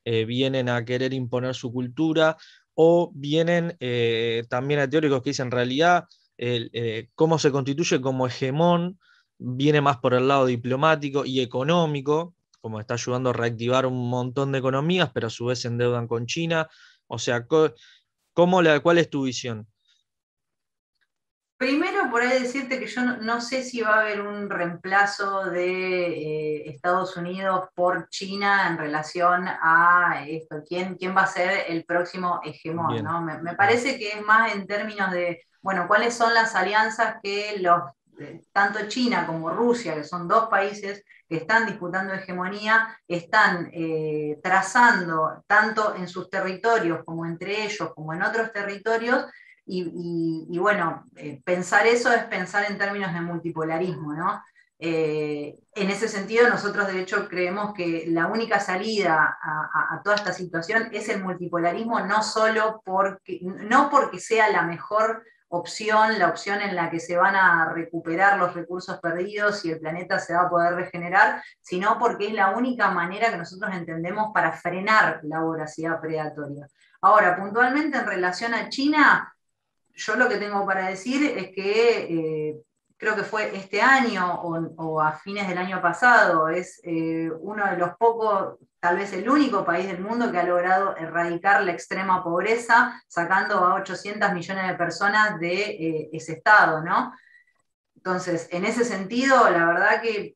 [0.05, 2.37] eh, vienen a querer imponer su cultura,
[2.83, 6.05] o vienen eh, también a teóricos que dicen en realidad
[6.39, 8.97] eh, cómo se constituye como hegemón,
[9.37, 14.51] viene más por el lado diplomático y económico, como está ayudando a reactivar un montón
[14.51, 16.69] de economías, pero a su vez endeudan con China.
[17.05, 17.45] O sea,
[18.33, 19.67] ¿cómo ¿cuál es tu visión?
[21.61, 26.07] Primero, por ahí decirte que yo no, sé si va a haber un reemplazo de
[26.07, 30.63] eh, Estados Unidos por China en relación a esto.
[30.67, 33.03] ¿Quién, quién va a ser el próximo hegemón?
[33.03, 33.21] ¿no?
[33.21, 37.79] Me, parece que es más en términos de, bueno, cuáles son las alianzas que los,
[38.19, 44.39] eh, tanto China como Rusia, que son dos países que están disputando hegemonía están eh,
[44.41, 49.27] trazando tanto en sus territorios como entre ellos, como en otros territorios,
[49.65, 54.43] y, bueno, eh, pensar eso es pensar en términos de multipolarismo, ¿no?
[54.83, 60.15] Eh, en ese sentido, nosotros de hecho creemos que la única salida a, a, toda
[60.15, 66.29] esta situación es el multipolarismo, no solo porque, no porque sea la mejor opción, la
[66.29, 70.33] opción en la que se van a recuperar los recursos perdidos y el planeta se
[70.33, 75.19] va a poder regenerar, sino porque es la única manera que nosotros entendemos para frenar
[75.23, 76.67] la voracidad predatoria.
[77.01, 79.35] Ahora, puntualmente en relación a China,
[79.95, 82.61] yo lo que tengo para decir es que eh,
[82.97, 87.77] creo que fue este año o, a fines del año pasado, es eh, uno de
[87.77, 92.23] los pocos tal vez el único país del mundo que ha logrado erradicar la extrema
[92.23, 97.13] pobreza, sacando a 800 millones de personas de eh, ese estado, ¿no?
[97.95, 100.35] Entonces, en ese sentido, la verdad que,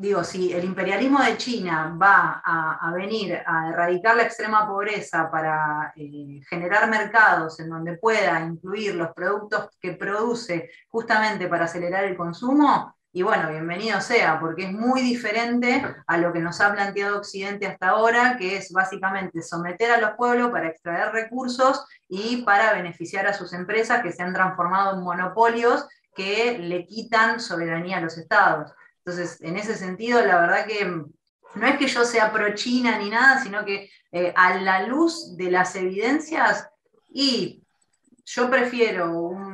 [0.00, 5.92] digo, si el imperialismo de China va a, venir a erradicar la extrema pobreza para
[5.94, 12.16] eh, generar mercados en donde pueda incluir los productos que produce justamente para acelerar el
[12.16, 17.18] consumo, y bueno, bienvenido sea, porque es muy diferente a lo que nos ha planteado
[17.18, 22.72] Occidente hasta ahora, que es básicamente someter a los pueblos para extraer recursos y para
[22.72, 28.00] beneficiar a sus empresas que se han transformado en monopolios que le quitan soberanía a
[28.00, 28.72] los estados.
[29.04, 33.42] Entonces, en ese sentido, la verdad que no es que yo sea pro-China ni nada,
[33.42, 36.68] sino que eh, a la luz de las evidencias,
[37.08, 37.62] y
[38.24, 39.50] yo prefiero un,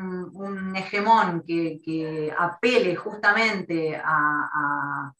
[0.76, 5.12] hegemón que, apele justamente a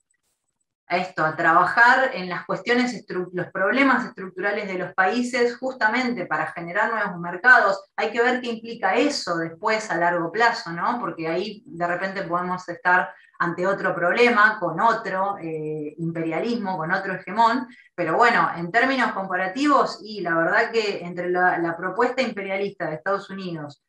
[0.89, 6.53] a esto, a trabajar en las cuestiones, los problemas estructurales de los países justamente para
[6.53, 7.91] generar nuevos mercados.
[7.97, 11.01] Hay que ver qué implica eso después a largo plazo, ¿no?
[11.01, 17.15] Porque ahí de repente podemos estar ante otro problema, con otro eh, imperialismo, con otro
[17.15, 22.97] hegemón, pero bueno, en términos comparativos, y la verdad que entre la propuesta imperialista de
[22.97, 23.83] Estados Unidos,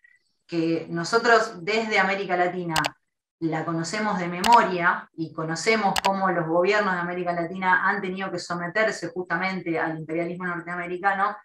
[0.47, 2.75] que nosotros desde América Latina
[3.39, 8.39] la conocemos de memoria y conocemos cómo los gobiernos de América Latina han tenido que
[8.39, 11.35] someterse justamente al imperialismo norteamericano,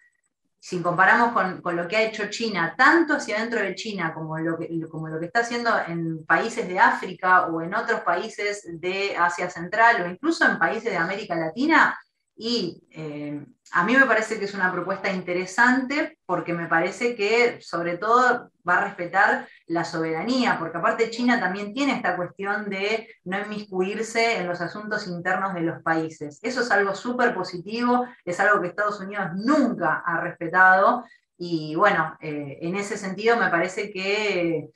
[0.63, 4.57] si comparamos con, lo que ha hecho China, tanto hacia dentro de China como lo,
[4.57, 9.13] que, como lo que está haciendo en países de África o en otros países de
[9.17, 11.99] Asia Central o incluso en países de América Latina,
[12.35, 17.59] y eh, a mí me parece que es una propuesta interesante porque me parece que
[17.61, 23.07] sobre todo va a respetar la soberanía, porque aparte China también tiene esta cuestión de
[23.23, 26.39] no inmiscuirse en los asuntos internos de los países.
[26.41, 31.03] Eso es algo súper positivo, es algo que Estados Unidos nunca ha respetado
[31.37, 34.69] y bueno, eh, en ese sentido me parece que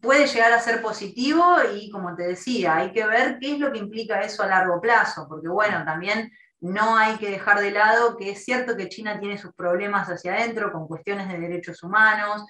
[0.00, 3.72] puede llegar a ser positivo y como te decía, hay que ver qué es lo
[3.72, 6.30] que implica eso a largo plazo, porque bueno, también
[6.60, 10.34] no hay que dejar de lado que es cierto que China tiene sus problemas hacia
[10.34, 12.44] adentro con cuestiones de derechos humanos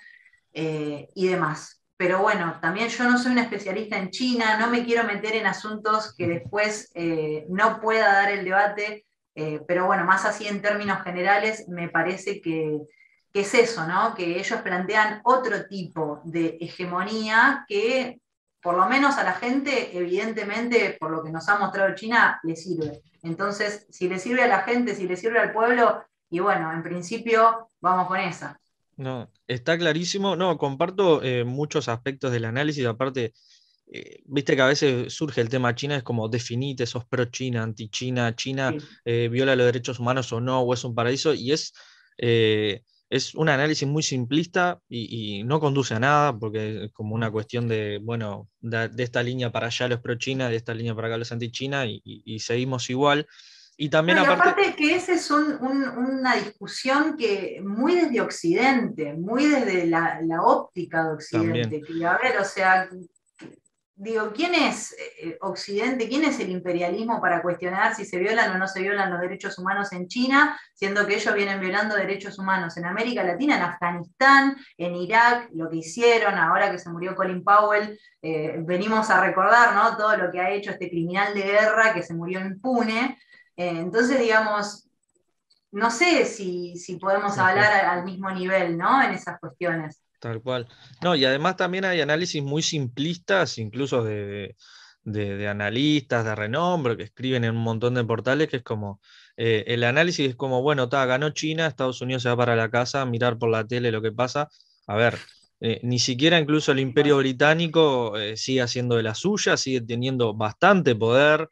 [0.52, 1.82] eh, y demás.
[1.96, 5.46] Pero bueno, también yo no soy una especialista en China, no me quiero meter en
[5.46, 10.62] asuntos que después eh, no pueda dar el debate, eh, pero bueno, más así en
[10.62, 12.78] términos generales, me parece que,
[13.32, 14.14] que es eso, ¿no?
[14.14, 18.20] Que ellos plantean otro tipo de hegemonía que
[18.60, 22.56] por lo menos a la gente, evidentemente, por lo que nos ha mostrado China, le
[22.56, 23.02] sirve.
[23.22, 26.82] Entonces, si le sirve a la gente, si le sirve al pueblo, y bueno, en
[26.82, 28.60] principio vamos con esa.
[28.96, 30.34] No, está clarísimo.
[30.34, 32.84] No, comparto eh, muchos aspectos del análisis.
[32.84, 33.32] Aparte,
[33.86, 38.34] eh, viste que a veces surge el tema China, es como definite, sos pro-China, anti-China,
[38.34, 41.72] China, eh, viola los derechos humanos o no, o es un paraíso, y es
[43.10, 47.66] es un análisis muy simplista y, no conduce a nada, porque es como una cuestión
[47.68, 51.32] de, bueno, de, esta línea para allá los pro-China, de esta línea para acá los
[51.32, 53.26] anti-China, y, seguimos igual.
[53.76, 54.74] Y también aparte...
[54.76, 61.80] que esa es una discusión que muy desde Occidente, muy desde la, óptica de Occidente,
[61.80, 62.90] que, a ver, o sea,
[63.98, 66.08] digo, ¿quién es eh, Occidente?
[66.08, 69.58] ¿Quién es el imperialismo para cuestionar si se violan o no se violan los derechos
[69.58, 74.56] humanos en China, siendo que ellos vienen violando derechos humanos en América Latina, en Afganistán,
[74.76, 79.74] en Irak, lo que hicieron, ahora que se murió Colin Powell, eh, venimos a recordar
[79.74, 79.96] ¿no?
[79.96, 83.18] todo lo que ha hecho este criminal de guerra que se murió impune.
[83.56, 84.88] Eh, entonces, digamos,
[85.72, 89.02] no sé si, podemos hablar al mismo nivel ¿no?
[89.02, 90.00] en esas cuestiones.
[90.20, 90.66] Tal cual.
[91.02, 94.56] No, y además también hay análisis muy simplistas, incluso de,
[95.48, 99.00] analistas de renombre que escriben en un montón de portales, que es como,
[99.36, 102.70] eh, el análisis es como, bueno, está, ganó China, Estados Unidos se va para la
[102.70, 104.48] casa, mirar por la tele lo que pasa.
[104.88, 105.18] A ver,
[105.60, 110.34] eh, ni siquiera incluso el imperio británico eh, sigue haciendo de la suya, sigue teniendo
[110.34, 111.48] bastante poder,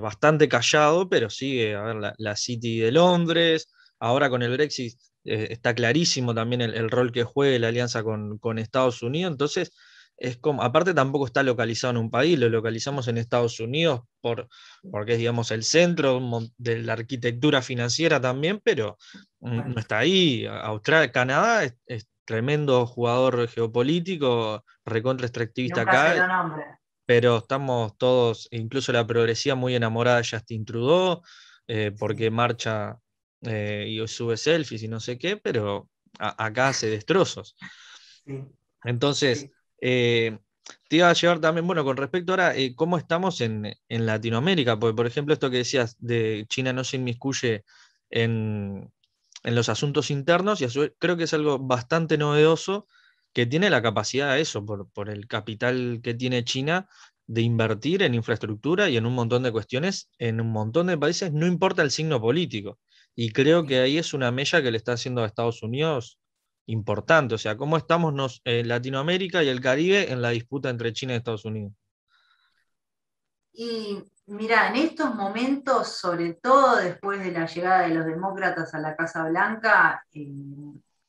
[0.00, 3.68] bastante callado, pero sigue, a ver, la, la City de Londres,
[4.00, 8.58] ahora con el Brexit eh, está clarísimo también el, rol que juega la alianza con,
[8.58, 9.72] Estados Unidos, entonces
[10.16, 14.48] es como, aparte tampoco está localizado en un país, lo localizamos en Estados Unidos por,
[14.90, 16.20] porque es, digamos, el centro
[16.56, 18.96] de la arquitectura financiera también, pero
[19.40, 20.46] no está ahí.
[20.46, 26.56] Australia, Canadá es, tremendo jugador geopolítico, recontra extractivista acá.
[27.06, 31.22] Pero estamos todos, incluso la progresía muy enamorada de Justin Trudeau,
[31.68, 32.98] eh, porque marcha
[33.46, 37.56] eh, y sube selfies y no sé qué, pero acá hace destrozos.
[38.84, 40.38] Entonces, eh,
[40.88, 44.78] te iba a llevar también, bueno, con respecto ahora, eh, ¿cómo estamos en, Latinoamérica?
[44.78, 47.64] Porque, por ejemplo, esto que decías de China no se inmiscuye
[48.10, 48.90] en,
[49.44, 50.66] los asuntos internos, y
[50.98, 52.88] creo que es algo bastante novedoso
[53.32, 56.88] que tiene la capacidad de eso, por, por el capital que tiene China,
[57.26, 61.32] de invertir en infraestructura y en un montón de cuestiones en un montón de países,
[61.32, 62.78] no importa el signo político.
[63.16, 66.20] Y creo que ahí es una mella que le está haciendo a Estados Unidos
[66.66, 67.34] importante.
[67.34, 71.14] O sea, ¿cómo estamos nos, en Latinoamérica y el Caribe en la disputa entre China
[71.14, 71.72] y Estados Unidos?
[73.52, 78.80] Y mira, en estos momentos, sobre todo después de la llegada de los demócratas a
[78.80, 80.30] la Casa Blanca, eh,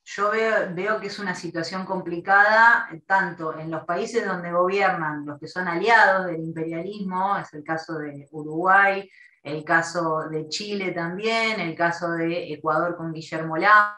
[0.05, 5.49] yo veo, que es una situación complicada, tanto en los países donde gobiernan los que
[5.49, 9.10] son aliados del imperialismo, es el caso de Uruguay,
[9.43, 13.97] el caso de Chile también, el caso de Ecuador con Guillermo Lazo,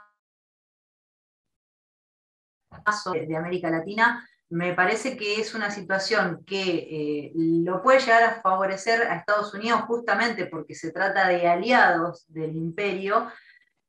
[3.14, 8.42] de América Latina, me parece que es una situación que eh, lo puede llegar a
[8.42, 13.32] favorecer a Estados Unidos justamente porque se trata de aliados del imperio,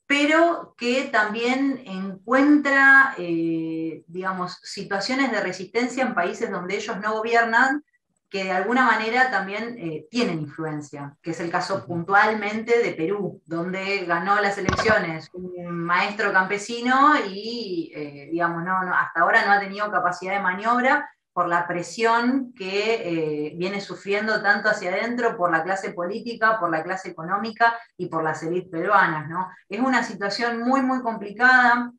[0.06, 7.82] pero que también encuentra, eh, digamos, situaciones de resistencia en países donde ellos no gobiernan,
[8.30, 13.42] que de alguna manera también eh, tienen influencia, que es el caso puntualmente de Perú,
[13.44, 19.60] donde ganó las elecciones un maestro campesino y, eh, digamos, no, hasta ahora no ha
[19.60, 25.50] tenido capacidad de maniobra por la presión que eh, viene sufriendo tanto hacia adentro por
[25.50, 29.28] la clase política, por la clase económica y por las élites peruanas.
[29.28, 29.48] ¿no?
[29.68, 31.92] Es una situación muy, muy complicada,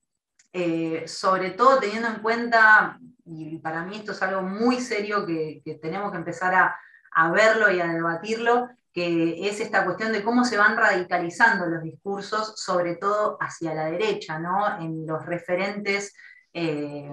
[1.05, 6.11] sobre todo teniendo en cuenta, y para mí esto es algo muy serio que, tenemos
[6.11, 6.75] que empezar a,
[7.11, 11.83] a verlo y a debatirlo, que es esta cuestión de cómo se van radicalizando los
[11.83, 14.79] discursos, sobre todo hacia la derecha, ¿no?
[14.79, 16.13] en los referentes
[16.53, 17.09] eh,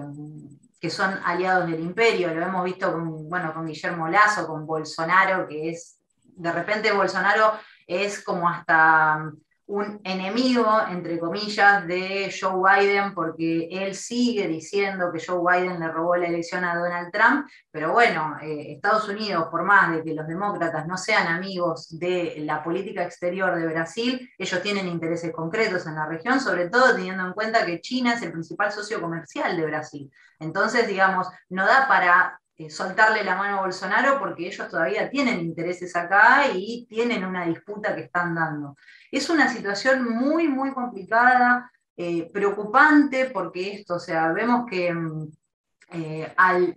[0.79, 5.47] que son aliados del imperio, lo hemos visto con, bueno, con Guillermo Lazo, con Bolsonaro,
[5.47, 7.53] que es, de repente Bolsonaro
[7.87, 9.31] es como hasta
[9.69, 15.89] un enemigo, entre comillas, de Joe Biden, porque él sigue diciendo que Joe Biden le
[15.89, 20.15] robó la elección a Donald Trump, pero bueno, eh, Estados Unidos, por más de que
[20.15, 25.85] los demócratas no sean amigos de la política exterior de Brasil, ellos tienen intereses concretos
[25.85, 29.55] en la región, sobre todo teniendo en cuenta que China es el principal socio comercial
[29.55, 30.11] de Brasil.
[30.39, 35.39] Entonces, digamos, no da para eh, soltarle la mano a Bolsonaro porque ellos todavía tienen
[35.39, 38.75] intereses acá y tienen una disputa que están dando.
[39.09, 45.31] Es una situación muy, muy complicada, eh, preocupante, porque esto, o sea, vemos que mm,
[45.93, 46.75] eh, al,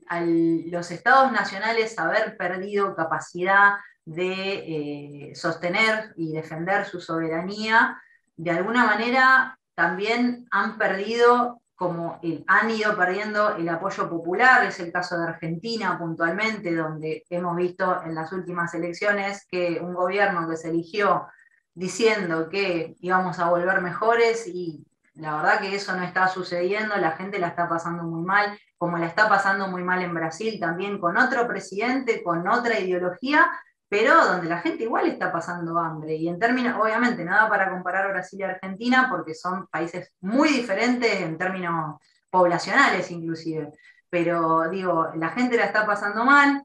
[0.71, 3.73] los estados nacionales haber perdido capacidad
[4.05, 8.01] de sostener y defender su soberanía,
[8.37, 14.93] de alguna manera también han perdido como han ido perdiendo el apoyo popular, es el
[14.93, 20.57] caso de Argentina puntualmente, donde hemos visto en las últimas elecciones que un gobierno que
[20.57, 21.27] se eligió
[21.75, 27.17] diciendo que íbamos a volver mejores y la verdad que eso no está sucediendo, la
[27.17, 31.01] gente la está pasando muy mal, como la está pasando muy mal en Brasil también
[31.01, 33.51] con otro presidente, con otra ideología,
[33.93, 36.15] pero donde la gente igual está pasando hambre.
[36.15, 41.21] Y en términos, obviamente, nada para comparar Brasil y Argentina, porque son países muy diferentes
[41.21, 43.71] en términos poblacionales inclusive.
[44.09, 46.63] Pero digo, la gente la está pasando mal.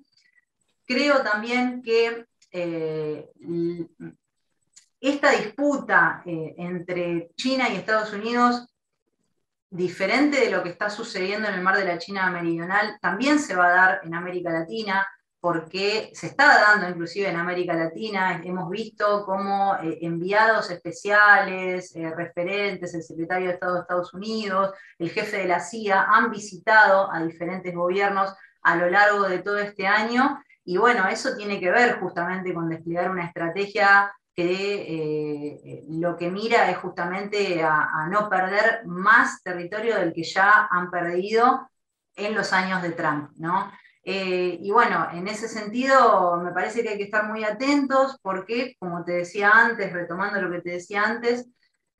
[0.85, 3.29] Creo también que eh,
[5.01, 8.73] esta disputa eh, entre China y Estados Unidos,
[9.69, 13.53] diferente de lo que está sucediendo en el mar de la China Meridional, también se
[13.53, 15.05] va a dar en América Latina
[15.47, 22.11] porque se está dando inclusive en América Latina, hemos visto cómo eh, enviados especiales, eh,
[22.13, 27.09] referentes, el secretario de Estado de Estados Unidos, el jefe de la CIA, han visitado
[27.09, 31.71] a diferentes gobiernos a lo largo de todo este año, y bueno, eso tiene que
[31.71, 38.09] ver justamente con desplegar una estrategia que eh, lo que mira es justamente a, a
[38.09, 41.69] no perder más territorio del que ya han perdido
[42.17, 43.71] en los años de Trump, ¿no?
[44.09, 48.77] Eh, y bueno, en ese sentido me parece que hay que estar muy atentos porque,
[48.79, 51.45] como te decía antes, retomando lo que te decía antes,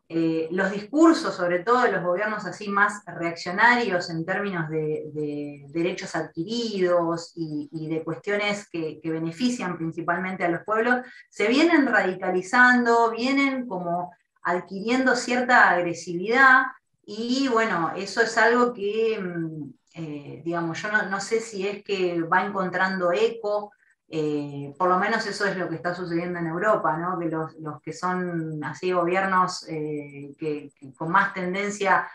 [0.07, 6.15] eh, los discursos, sobre todo de los gobiernos así más reaccionarios en términos de, derechos
[6.15, 13.67] adquiridos y, de cuestiones que, que, benefician principalmente a los pueblos, se vienen radicalizando, vienen
[13.67, 16.67] como adquiriendo cierta agresividad
[17.05, 22.21] y bueno, eso es algo que mm, eh, digamos, yo no, sé si es que
[22.21, 23.71] va encontrando eco,
[24.07, 27.17] eh, por lo menos eso es lo que está sucediendo en Europa, ¿no?
[27.17, 32.07] que los, que son así gobiernos eh, que, con más tendencia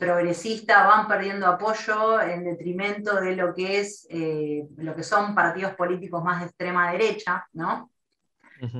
[0.00, 4.08] progresista van perdiendo apoyo en detrimento de lo que es
[4.78, 7.88] lo que son partidos políticos más de extrema derecha, ¿no?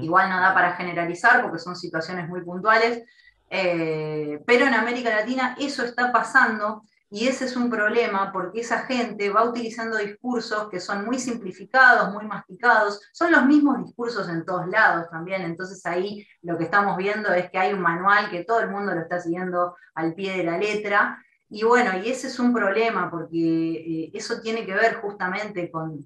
[0.02, 3.04] Igual no da para generalizar porque son situaciones muy puntuales,
[3.48, 6.82] pero en América Latina eso está pasando
[7.14, 12.12] y ese es un problema porque esa gente va utilizando discursos que son muy simplificados,
[12.12, 16.96] muy masticados, son los mismos discursos en todos lados también, entonces ahí lo que estamos
[16.96, 20.38] viendo es que hay un manual que todo el mundo lo está siguiendo al pie
[20.38, 21.22] de la letra.
[21.48, 26.04] Y bueno, y ese es un problema porque eh, eso tiene que ver justamente con,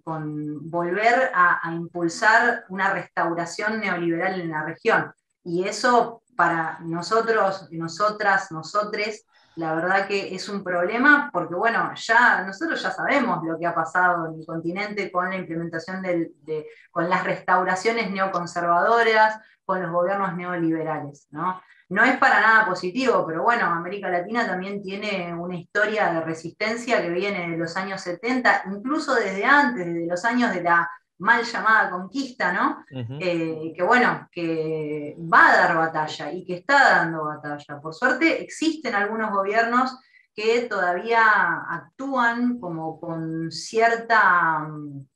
[0.68, 5.10] volver a, a impulsar una restauración neoliberal en la región.
[5.42, 9.24] Y eso para nosotros, nosotras, nosotres,
[9.58, 13.74] la verdad que es un problema porque, bueno, ya nosotros ya sabemos lo que ha
[13.74, 20.36] pasado en el continente con la implementación de, con las restauraciones neoconservadoras, con los gobiernos
[20.36, 21.60] neoliberales, ¿no?
[21.88, 27.02] No es para nada positivo, pero bueno, América Latina también tiene una historia de resistencia
[27.02, 30.88] que viene de los años 70, incluso desde antes, desde los años de la
[31.18, 32.84] mal llamada conquista, ¿no?
[33.20, 37.80] Eh, que bueno, que va a dar batalla y que está dando batalla.
[37.80, 39.98] Por suerte existen algunos gobiernos
[40.34, 45.06] que todavía actúan como con cierta, mm,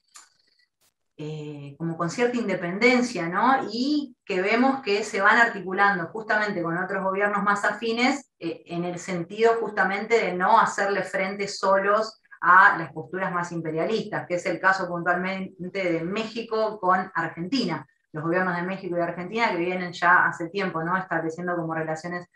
[1.19, 3.69] eh, como con cierta independencia, ¿no?
[3.73, 8.85] Y que vemos que se van articulando justamente con otros gobiernos más afines eh, en
[8.85, 14.47] el sentido justamente de no hacerle frente solos a las posturas más imperialistas, que es
[14.47, 19.93] el caso puntualmente de México con Argentina, los gobiernos de México y Argentina que vienen
[19.93, 20.97] ya hace tiempo ¿no?
[20.97, 22.27] estableciendo como relaciones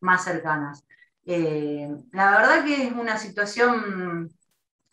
[0.00, 0.86] más cercanas.
[1.24, 4.30] Eh, la verdad que es una situación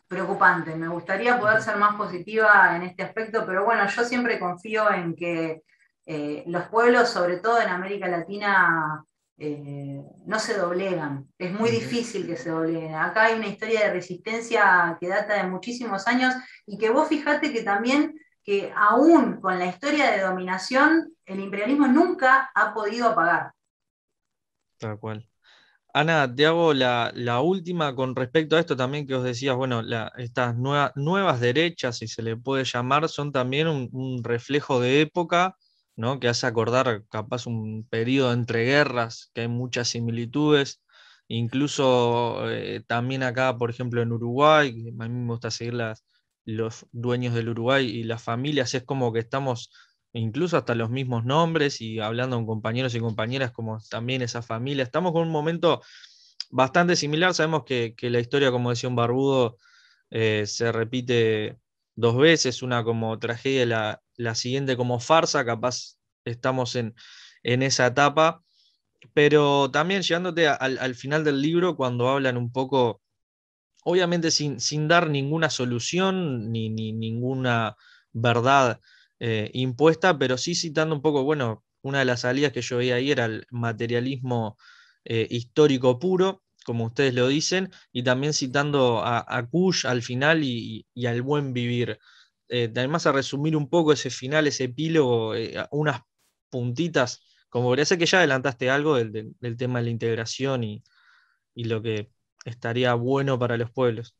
[0.08, 4.92] preocupante, me gustaría poder ser más positiva en este aspecto, pero bueno, yo siempre confío
[4.92, 5.62] en que
[6.08, 9.06] eh, los pueblos, sobre todo en América Latina,
[9.46, 11.28] eh, no se doblegan.
[11.38, 12.96] Es muy difícil que se dobleguen.
[12.96, 16.34] Acá hay una historia de resistencia que data de muchísimos años
[16.66, 21.88] y que vos fijate que también, que aún con la historia de dominación, el imperialismo
[21.88, 23.52] nunca ha podido apagar.
[24.78, 25.28] Tal cual.
[25.94, 29.82] Ana, te hago la, última con respecto a esto también que os decías, bueno,
[30.18, 35.58] estas nuevas derechas, si se le puede llamar, son también un reflejo de época
[36.20, 40.82] que hace acordar capaz un periodo entre guerras, que hay muchas similitudes,
[41.28, 44.70] incluso eh, también acá, por ejemplo, en Uruguay,
[45.00, 45.76] a mí me gusta seguir
[46.46, 49.72] los dueños del Uruguay y las familias, es como que estamos
[50.14, 54.84] incluso hasta los mismos nombres y hablando con compañeros y compañeras como también esa familia,
[54.84, 55.82] estamos con un momento
[56.52, 59.58] bastante similar, sabemos que, la historia, como decía un barbudo,
[60.12, 61.58] eh, se repite
[61.96, 66.96] dos veces, una como tragedia, la, siguiente como farsa, capaz estamos en,
[67.44, 68.44] esa etapa,
[69.14, 73.02] pero también llegándote al, final del libro, cuando hablan un poco,
[73.84, 77.76] obviamente sin, sin dar ninguna solución ni, ninguna
[78.14, 78.80] verdad
[79.20, 82.96] eh, impuesta, pero sí citando un poco, bueno, una de las salidas que yo veía
[82.96, 84.58] ahí era el materialismo
[85.06, 90.44] eh, histórico puro, como ustedes lo dicen, y también citando a, a Kush al final
[90.44, 92.00] y, al buen vivir.
[92.56, 96.02] Eh, además, a resumir un poco ese final, ese epílogo, eh, unas
[96.52, 100.84] puntitas, como parece que ya adelantaste algo del, tema de la integración y,
[101.56, 102.12] lo que
[102.46, 104.16] estaría bueno para los pueblos.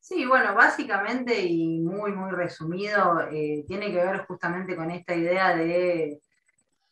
[0.00, 5.56] Sí, bueno, básicamente y muy, muy resumido, eh, tiene que ver justamente con esta idea
[5.56, 6.20] de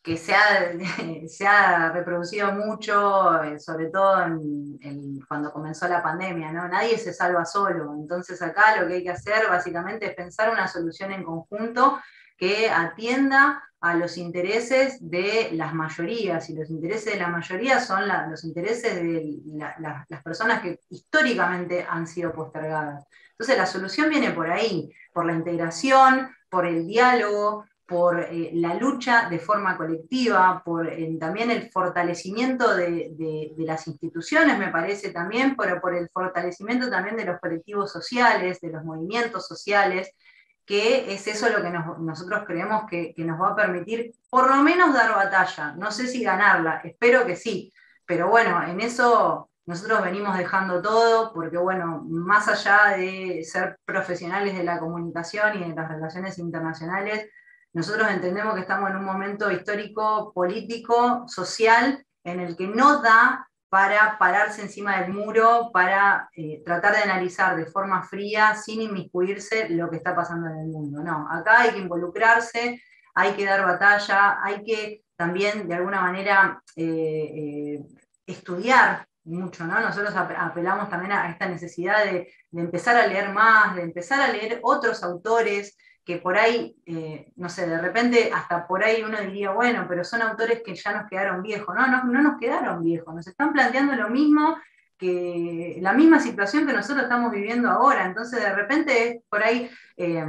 [0.01, 0.71] que se ha,
[1.27, 4.15] se ha reproducido mucho, eh, sobre todo
[5.27, 6.67] cuando comenzó la pandemia, ¿no?
[6.67, 7.93] Nadie se salva solo.
[7.93, 11.99] Entonces acá lo que hay que hacer básicamente es pensar una solución en conjunto
[12.37, 18.03] que atienda a los intereses de las mayorías, y los intereses de la mayoría son
[18.29, 19.37] los intereses de
[19.79, 23.05] las personas que históricamente han sido postergadas.
[23.31, 28.75] Entonces la solución viene por ahí, por la integración, por el diálogo, por eh, la
[28.75, 35.55] lucha de forma colectiva, por eh, también el fortalecimiento de, las instituciones, me parece también,
[35.57, 40.11] pero por el fortalecimiento también de los colectivos sociales, de los movimientos sociales,
[40.65, 44.93] que es eso lo que nosotros creemos que, nos va a permitir por lo menos
[44.93, 45.73] dar batalla.
[45.75, 47.73] No sé si ganarla, espero que sí,
[48.05, 54.55] pero bueno, en eso nosotros venimos dejando todo, porque bueno, más allá de ser profesionales
[54.55, 57.29] de la comunicación y de las relaciones internacionales,
[57.73, 63.47] nosotros entendemos que estamos en un momento histórico, político, social, en el que no da
[63.69, 69.69] para pararse encima del muro, para eh, tratar de analizar de forma fría, sin inmiscuirse,
[69.69, 71.03] lo que está pasando en el mundo.
[71.03, 72.81] No, acá hay que involucrarse,
[73.13, 77.85] hay que dar batalla, hay que también de alguna manera eh, eh,
[78.25, 79.79] estudiar mucho, ¿no?
[79.79, 84.31] Nosotros apelamos también a esta necesidad de, de, empezar a leer más, de empezar a
[84.31, 85.77] leer otros autores,
[86.09, 90.03] que por ahí, eh, no sé, de repente hasta por ahí uno diría, bueno, pero
[90.03, 91.75] son autores que ya nos quedaron viejos.
[91.75, 94.57] No, no, no nos quedaron viejos, nos están planteando lo mismo
[94.97, 98.05] que la misma situación que nosotros estamos viviendo ahora.
[98.05, 100.25] Entonces, de repente es por ahí, eh,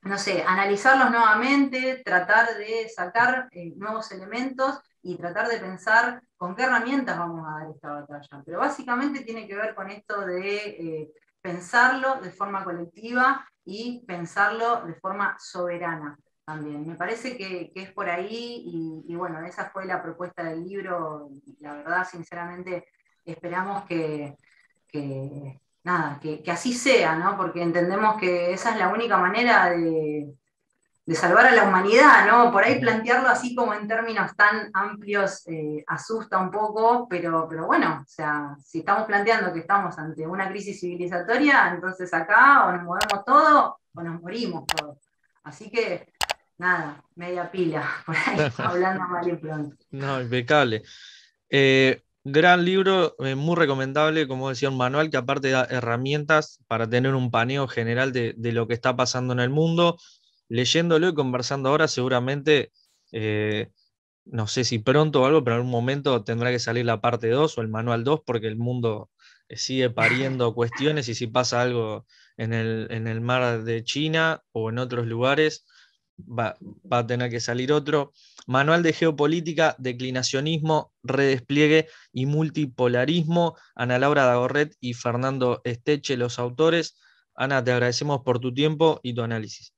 [0.00, 6.56] no sé, analizarlos nuevamente, tratar de sacar eh, nuevos elementos y tratar de pensar con
[6.56, 8.42] qué herramientas vamos a dar esta batalla.
[8.44, 14.94] Pero básicamente tiene que ver con esto de pensarlo de forma colectiva y pensarlo de
[14.94, 16.86] forma soberana también.
[16.86, 18.62] Me parece que, es por ahí
[19.06, 21.30] y, bueno, esa fue la propuesta del libro.
[21.60, 22.86] La verdad, sinceramente,
[23.24, 24.36] esperamos que,
[25.84, 27.36] nada, que, así sea, ¿no?
[27.36, 30.34] Porque entendemos que esa es la única manera de,
[31.10, 32.52] salvar a la humanidad, ¿no?
[32.52, 37.66] Por ahí plantearlo así como en términos tan amplios eh, asusta un poco, pero, pero
[37.66, 42.72] bueno, o sea, si estamos planteando que estamos ante una crisis civilizatoria, entonces acá o
[42.72, 44.98] nos movemos todo o nos morimos todos.
[45.42, 46.12] Así que
[46.58, 49.76] nada, media pila, por ahí, hablando mal y pronto.
[49.90, 50.82] No, impecable.
[51.50, 56.88] Eh, gran libro, eh, muy recomendable, como decía, un manual que aparte da herramientas para
[56.88, 59.98] tener un paneo general de, lo que está pasando en el mundo.
[60.48, 62.72] Leyéndolo y conversando ahora, seguramente,
[63.12, 63.70] eh,
[64.24, 67.28] no sé si pronto o algo, pero en algún momento tendrá que salir la parte
[67.28, 69.10] 2 o el manual 2, porque el mundo
[69.48, 74.70] sigue pariendo cuestiones y si pasa algo en el, en el mar de China o
[74.70, 75.64] en otros lugares,
[76.18, 76.56] va,
[76.90, 78.12] a tener que salir otro.
[78.46, 83.56] Manual de Geopolítica, Declinacionismo, Redespliegue y Multipolarismo.
[83.74, 86.98] Ana Laura Dagorret y Fernando Esteche, los autores.
[87.34, 89.74] Ana, te agradecemos por tu tiempo y tu análisis.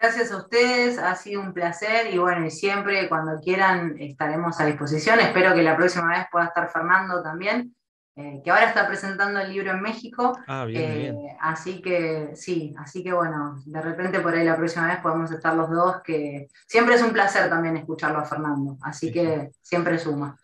[0.00, 5.20] Gracias a ustedes, ha sido un placer y bueno, siempre cuando quieran estaremos a disposición.
[5.20, 7.74] Espero que la próxima vez pueda estar Fernando también.
[8.18, 10.38] Eh, que ahora está presentando el libro en México.
[10.46, 11.36] Ah, bien, eh, bien.
[11.38, 15.54] Así que sí, así que bueno, de repente por ahí la próxima vez podemos estar
[15.54, 20.34] los dos, que siempre es un placer también escucharlo a Fernando, así que siempre suma.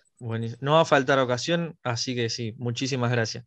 [0.61, 3.47] No va a faltar ocasión, así que sí, muchísimas gracias.